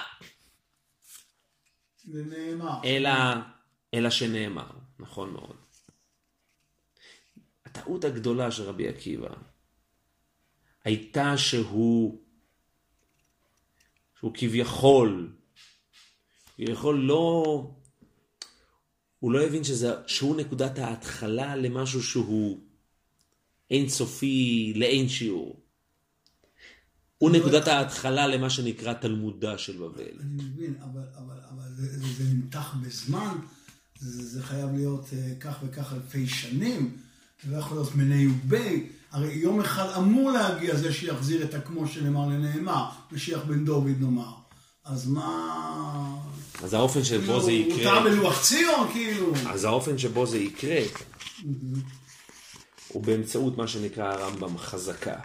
זה 2.07 2.23
נאמר. 2.23 2.79
אל, 2.83 3.05
ה, 3.05 3.41
אל 3.93 4.05
השנאמר, 4.05 4.69
נכון 4.99 5.33
מאוד. 5.33 5.55
הטעות 7.65 8.03
הגדולה 8.03 8.51
של 8.51 8.63
רבי 8.63 8.87
עקיבא 8.87 9.35
הייתה 10.83 11.37
שהוא, 11.37 12.21
שהוא 14.19 14.31
כביכול, 14.33 15.37
כביכול 16.55 16.99
לא, 16.99 17.43
הוא 19.19 19.31
לא 19.31 19.43
הבין 19.45 19.63
שזה, 19.63 20.07
שהוא 20.07 20.35
נקודת 20.35 20.79
ההתחלה 20.79 21.55
למשהו 21.55 22.03
שהוא 22.03 22.66
אינסופי 23.71 24.73
לאין 24.75 25.09
שיעור. 25.09 25.59
הוא 27.17 27.31
נקודת 27.31 27.67
ההתחלה 27.67 28.27
למה 28.27 28.49
שנקרא 28.49 28.93
תלמודה 28.93 29.57
של 29.57 29.77
בבל. 29.77 30.03
אני 30.19 30.43
מבין, 30.43 30.73
אבל, 30.83 31.01
אבל, 31.17 31.39
אבל 31.49 31.65
זה, 31.75 31.99
זה, 31.99 32.07
זה 32.17 32.23
נמתח 32.33 32.75
בזמן, 32.81 33.35
זה, 33.99 34.25
זה 34.25 34.43
חייב 34.43 34.73
להיות 34.73 35.05
uh, 35.05 35.41
כך 35.41 35.57
וכך 35.63 35.93
אלפי 35.93 36.27
שנים, 36.27 36.97
זה 37.43 37.51
לא 37.51 37.57
יכול 37.57 37.77
להיות 37.77 37.95
מיני 37.95 38.27
ובי. 38.27 38.87
הרי 39.11 39.33
יום 39.33 39.59
אחד 39.59 39.89
אמור 39.97 40.31
להגיע 40.31 40.75
זה 40.75 40.93
שיחזיר 40.93 41.43
את 41.43 41.53
הכמו 41.53 41.87
שנאמר 41.87 42.27
לנאמר, 42.27 42.85
משיח 43.11 43.39
בן 43.47 43.65
דוד 43.65 43.95
נאמר. 43.99 44.33
אז 44.85 45.07
מה... 45.07 46.17
אז 46.63 46.73
האופן 46.73 47.03
שבו 47.03 47.41
זה 47.41 47.51
כאילו, 47.51 47.75
יקרה... 47.75 47.91
הוא 47.91 48.01
טעה 48.01 48.03
בלוח 48.03 48.41
ציון, 48.41 48.91
כאילו. 48.93 49.33
אז 49.47 49.63
האופן 49.63 49.97
שבו 49.97 50.25
זה 50.25 50.37
יקרה 50.37 50.81
הוא 52.97 53.03
באמצעות 53.03 53.57
מה 53.57 53.67
שנקרא 53.67 54.13
הרמב"ם 54.13 54.57
חזקה. 54.57 55.19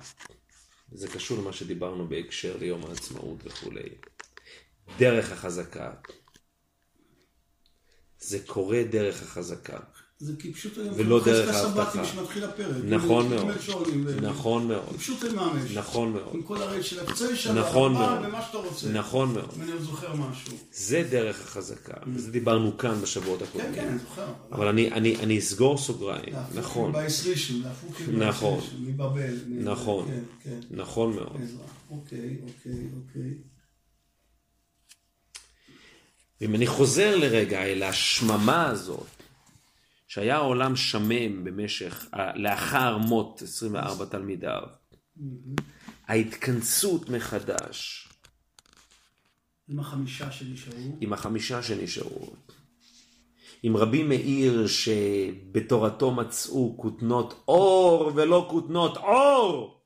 זה 0.93 1.09
קשור 1.09 1.39
למה 1.39 1.53
שדיברנו 1.53 2.09
בהקשר 2.09 2.57
ליום 2.57 2.87
העצמאות 2.87 3.39
וכולי. 3.45 3.89
דרך 4.99 5.33
החזקה. 5.33 5.95
זה 8.19 8.39
קורה 8.47 8.83
דרך 8.91 9.23
החזקה. 9.23 9.79
זה 10.23 10.33
כי 10.39 10.53
פשוט 10.53 10.79
היום 10.79 10.95
ולא 10.97 11.25
דרך 11.25 11.55
ההבטחה. 11.55 12.05
שמתחיל 12.05 12.45
הפרק. 12.45 12.85
נכון 12.85 13.29
כאילו, 13.29 13.47
מאוד. 13.47 14.25
נכון 14.25 14.69
מאוד. 14.69 14.97
פשוט 14.97 15.23
לממש. 15.25 15.71
נכון 15.71 16.13
מאוד. 16.13 16.31
עם 16.35 16.43
כל 16.43 16.63
הרייט 16.63 16.85
של 16.85 17.01
הפצועי 17.01 17.37
שלה, 17.37 17.61
נכון 17.61 17.93
מאוד. 17.93 18.19
ומה 18.25 18.43
שאתה 18.43 18.59
רוצה. 18.59 18.89
נכון 18.89 19.35
מאוד. 19.35 19.49
אם 19.57 19.63
אני 19.63 19.73
עוד 19.73 19.83
זוכר 19.83 20.15
משהו. 20.15 20.57
זה 20.73 21.07
דרך 21.11 21.41
החזקה. 21.41 21.95
וזה 22.07 22.31
דיברנו 22.31 22.77
כאן 22.79 23.01
בשבועות 23.03 23.39
כן, 23.39 23.45
הקודמים. 23.45 23.75
כן, 23.75 23.89
אני 23.89 23.99
זוכר. 23.99 24.27
אבל 24.53 24.69
אני, 24.69 25.39
אסגור 25.39 25.79
סוגריים. 25.79 26.35
נכון. 26.55 26.93
בייס 26.93 27.27
ראשון, 27.27 27.63
להפוקים 27.63 28.23
נכון. 28.23 28.59
ראשון, 28.59 28.85
מבבל. 28.85 29.35
נכון. 29.49 30.07
כן, 30.07 30.23
כן. 30.45 30.61
נכון 30.71 31.15
מאוד. 31.15 31.37
עזרא. 31.43 31.63
אוקיי, 31.91 32.37
אוקיי, 32.43 32.89
אוקיי. 32.97 33.35
ואם 36.41 36.55
אני 36.55 36.67
חוזר 36.67 37.17
לרגע 37.17 37.63
אל 37.63 37.83
השממה 37.83 38.67
הזאת, 38.67 39.22
שהיה 40.13 40.39
עולם 40.39 40.77
שמם 40.77 41.45
במשך, 41.45 42.07
לאחר 42.35 42.99
מות 42.99 43.43
24 43.43 44.05
תלמידיו, 44.05 44.63
ההתכנסות 46.07 47.09
מחדש. 47.09 48.09
עם 49.69 49.81
החמישה 49.81 50.33
שנשארו. 50.33 50.97
עם 51.01 51.13
החמישה 51.13 51.63
שנשארו. 51.63 52.33
עם 53.63 53.77
רבי 53.77 54.03
מאיר 54.03 54.67
שבתורתו 54.67 56.11
מצאו 56.11 56.75
כותנות 56.79 57.45
אור 57.49 58.13
ולא 58.15 58.47
כותנות 58.51 58.97
אור. 58.97 59.82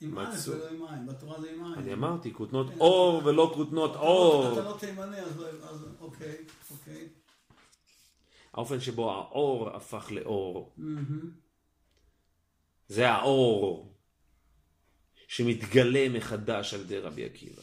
עם 0.00 0.18
א' 0.18 0.34
ולא 0.46 0.68
עם 0.68 0.82
עין, 0.82 1.06
בתורה 1.06 1.40
זה 1.40 1.50
עם 1.50 1.64
עין. 1.64 1.74
אני 1.74 1.92
אמרתי, 1.92 2.34
כותנות 2.34 2.66
אור 2.80 3.22
ולא 3.24 3.52
כותנות 3.54 3.96
אור. 3.96 4.52
אתה 4.52 4.64
לא 4.64 4.76
תימני, 4.80 5.20
אז 5.20 5.86
אוקיי, 6.00 6.36
אוקיי. 6.70 7.08
האופן 8.52 8.80
שבו 8.80 9.12
האור 9.12 9.70
הפך 9.70 10.08
לאור. 10.10 10.76
זה 12.88 13.10
האור 13.10 13.94
שמתגלה 15.28 16.08
מחדש 16.08 16.74
על 16.74 16.80
ידי 16.80 16.98
רבי 16.98 17.24
עקיבא. 17.24 17.62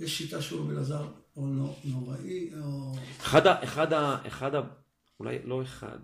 יש 0.00 0.18
שיטה 0.18 0.42
שהוא 0.42 0.72
אלעזר 0.72 1.08
או 1.36 1.46
נוראי, 1.84 2.50
או... 2.60 2.92
אחד 3.20 3.46
ה... 3.46 4.26
אחד 4.26 4.54
ה... 4.54 4.60
אולי 5.20 5.38
לא 5.44 5.62
אחד. 5.62 5.98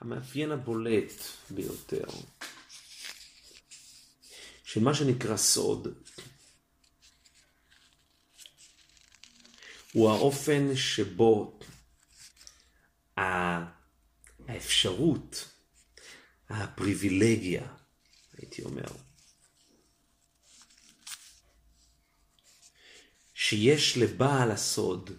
המאפיין 0.00 0.52
הבולט 0.52 1.12
ביותר 1.50 2.04
של 4.64 4.80
מה 4.80 4.94
שנקרא 4.94 5.36
סוד 5.36 6.02
הוא 9.92 10.10
האופן 10.10 10.76
שבו 10.76 11.58
האפשרות, 14.48 15.48
הפריבילגיה, 16.48 17.66
הייתי 18.32 18.62
אומר, 18.62 18.88
שיש 23.34 23.98
לבעל 23.98 24.50
הסוד 24.50 25.10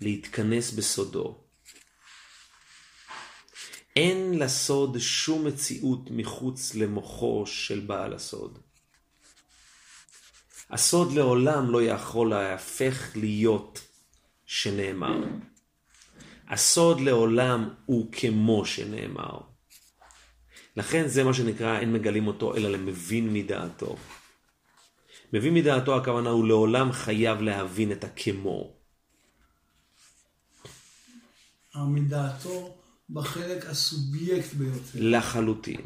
להתכנס 0.00 0.70
בסודו. 0.70 1.47
אין 3.98 4.38
לסוד 4.38 4.98
שום 4.98 5.44
מציאות 5.44 6.10
מחוץ 6.10 6.74
למוחו 6.74 7.46
של 7.46 7.80
בעל 7.80 8.14
הסוד. 8.14 8.58
הסוד 10.70 11.12
לעולם 11.12 11.70
לא 11.70 11.82
יכול 11.82 12.30
להפך 12.30 13.12
להיות 13.16 13.80
שנאמר. 14.46 15.24
הסוד 16.48 17.00
לעולם 17.00 17.74
הוא 17.86 18.12
כמו 18.12 18.66
שנאמר. 18.66 19.38
לכן 20.76 21.08
זה 21.08 21.24
מה 21.24 21.34
שנקרא 21.34 21.78
אין 21.78 21.92
מגלים 21.92 22.26
אותו 22.26 22.56
אלא 22.56 22.68
למבין 22.70 23.32
מדעתו. 23.32 23.96
מבין 25.32 25.54
מדעתו 25.54 25.96
הכוונה 25.96 26.30
הוא 26.30 26.48
לעולם 26.48 26.92
חייב 26.92 27.40
להבין 27.40 27.92
את 27.92 28.04
הכמו. 28.04 28.72
מדעתו 31.74 32.77
בחלק 33.10 33.66
הסובייקט 33.66 34.52
ביותר. 34.52 34.80
לחלוטין. 34.94 35.80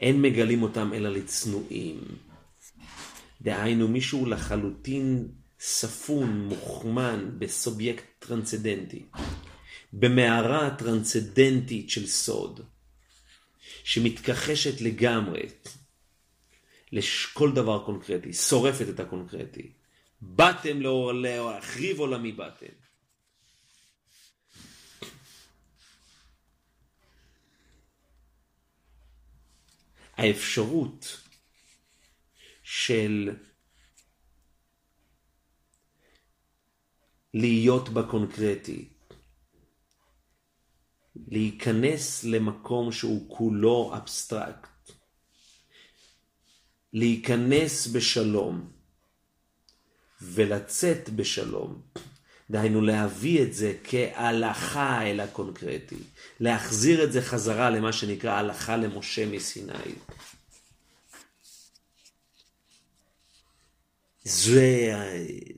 אין 0.00 0.22
מגלים 0.22 0.62
אותם 0.62 0.92
אלא 0.94 1.08
לצנועים. 1.08 2.00
דהיינו 3.42 3.88
מישהו 3.88 4.26
לחלוטין 4.26 5.28
ספון, 5.60 6.48
מוכמן, 6.48 7.30
בסובייקט 7.38 8.04
טרנסדנטי. 8.18 9.06
במערה 9.92 10.70
טרנסדנטית 10.78 11.90
של 11.90 12.06
סוד, 12.06 12.60
שמתכחשת 13.84 14.80
לגמרי 14.80 15.42
לכל 16.92 17.52
דבר 17.52 17.84
קונקרטי, 17.84 18.32
שורפת 18.32 18.88
את 18.88 19.00
הקונקרטי. 19.00 19.72
באתם 20.20 20.80
להחריב 21.12 21.98
עולמי 21.98 22.32
באתם. 22.32 22.85
האפשרות 30.16 31.20
של 32.62 33.36
להיות 37.34 37.88
בקונקרטי, 37.88 38.88
להיכנס 41.28 42.24
למקום 42.24 42.92
שהוא 42.92 43.36
כולו 43.36 43.92
אבסטרקט, 43.96 44.90
להיכנס 46.92 47.86
בשלום 47.86 48.72
ולצאת 50.20 51.10
בשלום. 51.10 51.82
דהיינו 52.50 52.80
להביא 52.80 53.42
את 53.42 53.54
זה 53.54 53.74
כהלכה 53.84 55.02
אל 55.02 55.20
הקונקרטי, 55.20 55.96
להחזיר 56.40 57.04
את 57.04 57.12
זה 57.12 57.22
חזרה 57.22 57.70
למה 57.70 57.92
שנקרא 57.92 58.32
הלכה 58.32 58.76
למשה 58.76 59.26
מסיני. 59.26 59.72
זה, 64.24 64.92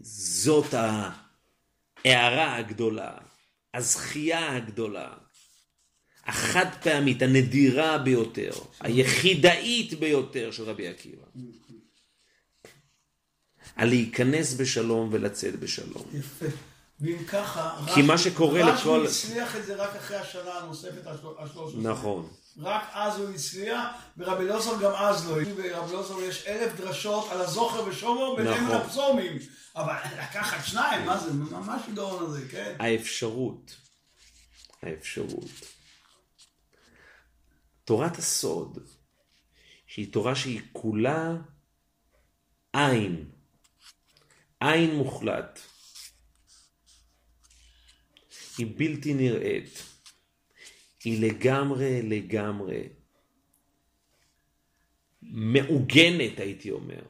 זאת 0.02 0.74
ההערה 2.04 2.56
הגדולה, 2.56 3.18
הזכייה 3.74 4.56
הגדולה, 4.56 5.14
החד 6.24 6.66
פעמית, 6.82 7.22
הנדירה 7.22 7.98
ביותר, 7.98 8.50
היחידאית 8.80 9.94
ביותר 9.94 10.50
של 10.50 10.62
רבי 10.62 10.88
עקיבא. 10.88 11.24
על 13.76 13.88
להיכנס 13.88 14.54
בשלום 14.54 15.08
ולצאת 15.12 15.56
בשלום. 15.60 16.04
יפה. 16.14 16.46
ואם 17.00 17.24
ככה, 17.24 17.76
כי 17.94 18.02
מה 18.02 18.18
שקורה 18.18 18.62
לכל... 18.62 19.06
רש"י 19.06 19.26
הצליח 19.26 19.56
את 19.56 19.66
זה 19.66 19.74
רק 19.76 19.96
אחרי 19.96 20.16
השנה 20.16 20.52
הנוספת, 20.52 21.06
השלוש 21.38 21.74
עשרה. 21.74 21.92
נכון. 21.92 22.28
רק 22.58 22.82
אז 22.92 23.18
הוא 23.18 23.30
הצליח, 23.30 23.86
ורבי 24.16 24.44
אלעזר 24.44 24.82
גם 24.82 24.92
אז 24.94 25.30
לא. 25.30 25.34
ברבי 25.34 25.68
אלעזר 25.68 26.20
יש 26.20 26.46
אלף 26.46 26.76
דרשות 26.76 27.28
על 27.30 27.40
הזוכר 27.40 27.84
ושומו 27.88 28.36
בהתאם 28.36 28.64
נכון. 28.64 28.76
לפסומים. 28.76 29.38
אבל 29.76 29.94
לקחת 30.22 30.64
שניים, 30.66 31.06
מה 31.06 31.18
זה, 31.18 31.32
מה 31.32 31.74
השיגעון 31.74 32.24
הזה, 32.24 32.48
כן? 32.50 32.76
האפשרות, 32.78 33.76
האפשרות. 34.82 35.50
תורת 37.84 38.18
הסוד, 38.18 38.78
שהיא 39.86 40.12
תורה 40.12 40.34
שהיא 40.34 40.60
כולה 40.72 41.32
עין, 42.72 43.30
עין 44.60 44.94
מוחלט. 44.94 45.60
היא 48.58 48.66
בלתי 48.76 49.14
נראית. 49.14 49.82
היא 51.04 51.22
לגמרי 51.26 52.02
לגמרי 52.02 52.88
מעוגנת, 55.22 56.40
הייתי 56.40 56.70
אומר, 56.70 57.02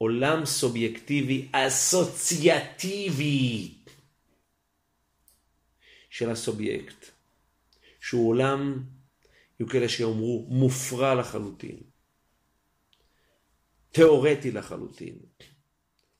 בעולם 0.00 0.46
סובייקטיבי 0.46 1.48
אסוציאטיבי 1.52 2.94
של 6.10 6.30
הסובייקט, 6.30 7.06
שהוא 8.00 8.28
עולם, 8.28 8.84
יהיו 9.60 9.68
כאלה 9.68 9.88
שיאמרו, 9.88 10.46
מופרע 10.48 11.14
לחלוטין, 11.14 11.76
תיאורטי 13.90 14.50
לחלוטין. 14.50 15.18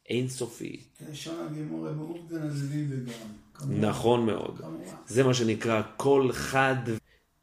אינסופי. 0.09 0.83
לשון 1.11 1.47
הגימור 1.47 1.89
באופן 1.91 2.43
הזלי 2.43 2.87
וגם. 2.89 3.81
נכון 3.81 4.27
מאוד. 4.27 4.61
זה 5.07 5.23
מה 5.23 5.35
שנקרא 5.35 5.83
כל 5.97 6.31
חד. 6.33 6.77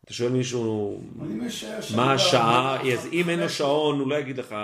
אתה 0.06 0.14
שואל 0.14 0.32
מישהו, 0.32 1.02
מה 1.96 2.14
השעה? 2.14 2.92
אז 2.94 3.08
אם 3.14 3.30
אין 3.30 3.40
לו 3.40 3.50
שעון, 3.50 4.00
הוא 4.00 4.10
לא 4.10 4.16
יגיד 4.16 4.38
לך, 4.38 4.56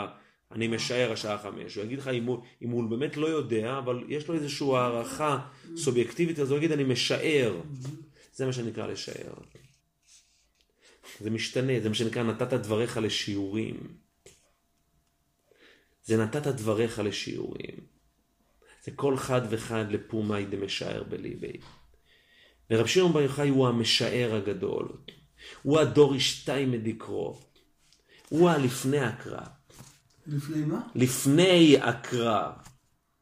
אני 0.51 0.67
משער 0.67 1.11
השעה 1.11 1.37
חמש. 1.37 1.75
הוא 1.75 1.83
יגיד 1.83 1.99
לך, 1.99 2.07
אם 2.07 2.25
הוא, 2.25 2.39
אם 2.61 2.69
הוא 2.69 2.89
באמת 2.89 3.17
לא 3.17 3.27
יודע, 3.27 3.77
אבל 3.77 4.03
יש 4.07 4.27
לו 4.27 4.35
איזושהי 4.35 4.67
הערכה 4.75 5.39
סובייקטיבית, 5.75 6.39
אז 6.39 6.51
הוא 6.51 6.57
יגיד, 6.57 6.71
אני 6.71 6.83
משער. 6.83 7.61
זה 8.33 8.45
מה 8.45 8.53
שנקרא 8.53 8.87
לשער. 8.87 9.33
זה 11.21 11.29
משתנה, 11.29 11.73
זה 11.83 11.89
מה 11.89 11.95
שנקרא, 11.95 12.23
נתת 12.23 12.53
דבריך 12.53 12.97
לשיעורים. 12.97 13.75
זה 16.05 16.17
נתת 16.17 16.47
דבריך 16.47 16.99
לשיעורים. 16.99 17.96
זה 18.87 18.91
כל 18.95 19.17
חד 19.17 19.41
וחד 19.49 19.91
לפומאי 19.91 20.45
דמשער 20.45 21.03
בליבי. 21.03 21.53
ורב 22.71 22.87
שמעון 22.87 23.13
בר 23.13 23.21
יוחאי 23.21 23.49
הוא 23.49 23.67
המשער 23.67 24.35
הגדול. 24.35 24.87
הוא 25.63 25.79
הדור 25.79 26.17
אשתי 26.17 26.65
מדקרו. 26.65 27.39
הוא 28.29 28.49
הלפני 28.49 28.99
הקרב. 28.99 29.47
לפני 30.27 30.65
מה? 30.65 30.87
לפני 30.95 31.77
הקרב. 31.81 32.53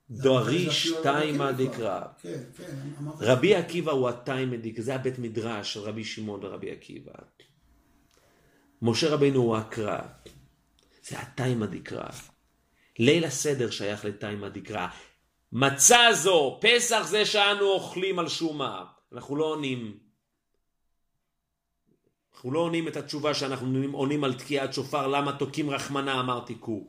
לא 0.09 0.39
עקיבא. 0.39 1.51
דקרב. 1.51 2.07
כן, 2.22 2.43
כן. 2.57 2.76
רבי 3.20 3.55
עקיבא 3.55 3.91
הוא 3.91 4.09
התימא 4.09 4.57
דקרב, 4.57 4.86
זה 4.86 4.95
הבית 4.95 5.20
מדרש 5.20 5.74
של 5.74 5.80
רבי 5.80 6.03
שמעון 6.03 6.45
ורבי 6.45 6.72
עקיבא. 6.72 7.13
משה 8.82 9.09
רבינו 9.09 9.39
הוא 9.39 9.57
הקרב. 9.57 10.05
זה 11.03 11.20
התימא 11.20 11.66
דקרב. 11.66 12.30
ליל 12.99 13.26
הסדר 13.26 13.70
שייך 13.70 14.05
לתימא 14.05 14.49
דקרא. 14.49 14.88
מצה 15.58 16.14
זו, 16.14 16.60
פסח 16.62 17.08
זה 17.08 17.26
שאנו 17.26 17.66
אוכלים 17.66 18.20
על 18.20 18.30
שומה. 18.30 18.86
אנחנו 19.14 19.36
לא 19.36 19.45
עונים. 19.45 19.97
אנחנו 22.34 22.51
לא 22.51 22.60
עונים 22.60 22.88
את 22.88 22.97
התשובה 22.97 23.34
שאנחנו 23.34 23.80
עונים 23.93 24.24
על 24.24 24.34
תקיעת 24.34 24.74
שופר, 24.74 25.08
למה 25.08 25.38
תוקים 25.38 25.70
רחמנה 25.70 26.20
אמר 26.20 26.39
תיקו. 26.45 26.88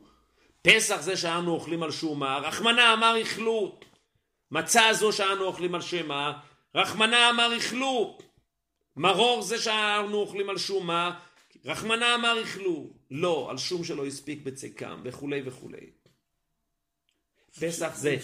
פסח 0.61 1.01
זה 1.01 1.17
שאנו 1.17 1.51
אוכלים 1.51 1.83
על 1.83 1.91
שומה, 1.91 2.37
רחמנה 2.37 2.93
אמר 2.93 3.15
איכלו. 3.15 3.79
מצה 4.51 4.93
זו 4.93 5.11
שאנו 5.11 5.43
אוכלים 5.43 5.75
על 5.75 5.81
שמה, 5.81 6.39
רחמנה 6.75 7.29
אמר 7.29 7.53
איכלו. 7.53 8.17
מרור 8.95 9.41
זה 9.41 9.57
שאנו 9.57 10.17
אוכלים 10.17 10.49
על 10.49 10.57
שומה, 10.57 11.19
רחמנה 11.65 12.15
אמר 12.15 12.39
איכלו. 12.39 12.89
לא, 13.11 13.47
על 13.49 13.57
שום 13.57 13.83
שלא 13.83 14.05
הספיק 14.05 14.41
בצקם, 14.43 15.01
וכולי 15.03 15.41
וכולי. 15.45 15.89
פסח 17.59 17.95
זה. 17.95 18.17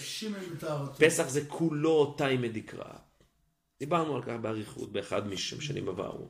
פסח 0.98 1.28
זה 1.28 1.44
כולו 1.48 2.14
תימא 2.18 2.48
דקרא. 2.48 2.92
דיברנו 3.78 4.16
על 4.16 4.22
כך 4.22 4.34
באריכות 4.42 4.92
באחד 4.92 5.28
משנים 5.28 5.88
עברו. 5.88 6.28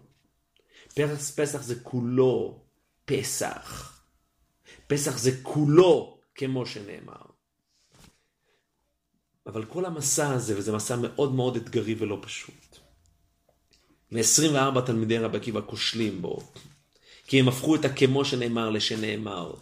פסח, 0.95 1.41
פסח 1.41 1.63
זה 1.63 1.75
כולו 1.83 2.61
פסח. 3.05 3.99
פסח 4.87 5.19
זה 5.19 5.31
כולו 5.43 6.19
כמו 6.35 6.67
שנאמר. 6.67 7.35
אבל 9.47 9.65
כל 9.65 9.85
המסע 9.85 10.31
הזה, 10.31 10.59
וזה 10.59 10.73
מסע 10.73 10.97
מאוד 10.97 11.35
מאוד 11.35 11.57
אתגרי 11.57 11.95
ולא 11.99 12.19
פשוט. 12.23 12.79
ו-24 14.13 14.81
תלמידי 14.87 15.19
רבי 15.19 15.39
עקיבא 15.39 15.61
כושלים 15.67 16.23
בו, 16.23 16.41
כי 17.27 17.41
הם 17.41 17.49
הפכו 17.49 17.75
את 17.75 17.85
הכמו 17.85 18.25
שנאמר 18.25 18.71
לשנאמר. 18.71 19.55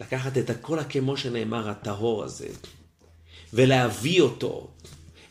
לקחת 0.00 0.38
את 0.38 0.50
הכל 0.50 0.78
הכמו 0.78 1.16
שנאמר 1.16 1.70
הטהור 1.70 2.24
הזה, 2.24 2.48
ולהביא 3.52 4.20
אותו, 4.20 4.70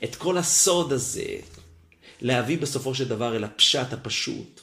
את 0.03 0.15
כל 0.15 0.37
הסוד 0.37 0.93
הזה, 0.93 1.35
להביא 2.21 2.57
בסופו 2.57 2.95
של 2.95 3.07
דבר 3.07 3.35
אל 3.35 3.43
הפשט 3.43 3.93
הפשוט. 3.93 4.61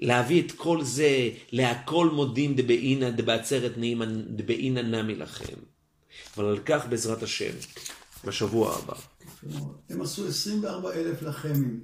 להביא 0.00 0.46
את 0.46 0.52
כל 0.52 0.84
זה, 0.84 1.30
להכל 1.52 2.10
מודים 2.12 2.56
דבעינא 2.56 3.10
דבעצרת 3.10 3.78
נעימא 3.78 4.06
דבעינא 4.36 4.80
נמי 4.80 5.14
לכם. 5.14 5.54
אבל 6.36 6.44
על 6.44 6.58
כך 6.58 6.86
בעזרת 6.88 7.22
השם, 7.22 7.52
בשבוע 8.24 8.76
הבא. 8.76 8.94
הם 9.90 10.02
עשו 10.02 10.28
24 10.28 10.92
אלף 10.92 11.22
לחמים. 11.22 11.80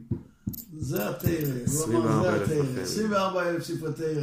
זה 0.79 1.09
התרא. 1.09 1.31
הוא 1.67 1.85
אמר, 1.95 2.29
24,000 2.29 2.47
זה 2.47 2.55
התרא. 2.55 2.63
לחמים. 2.63 2.83
24 2.83 3.51
אלף 3.51 3.65
ספרי 3.65 3.93
תרא. 3.93 4.23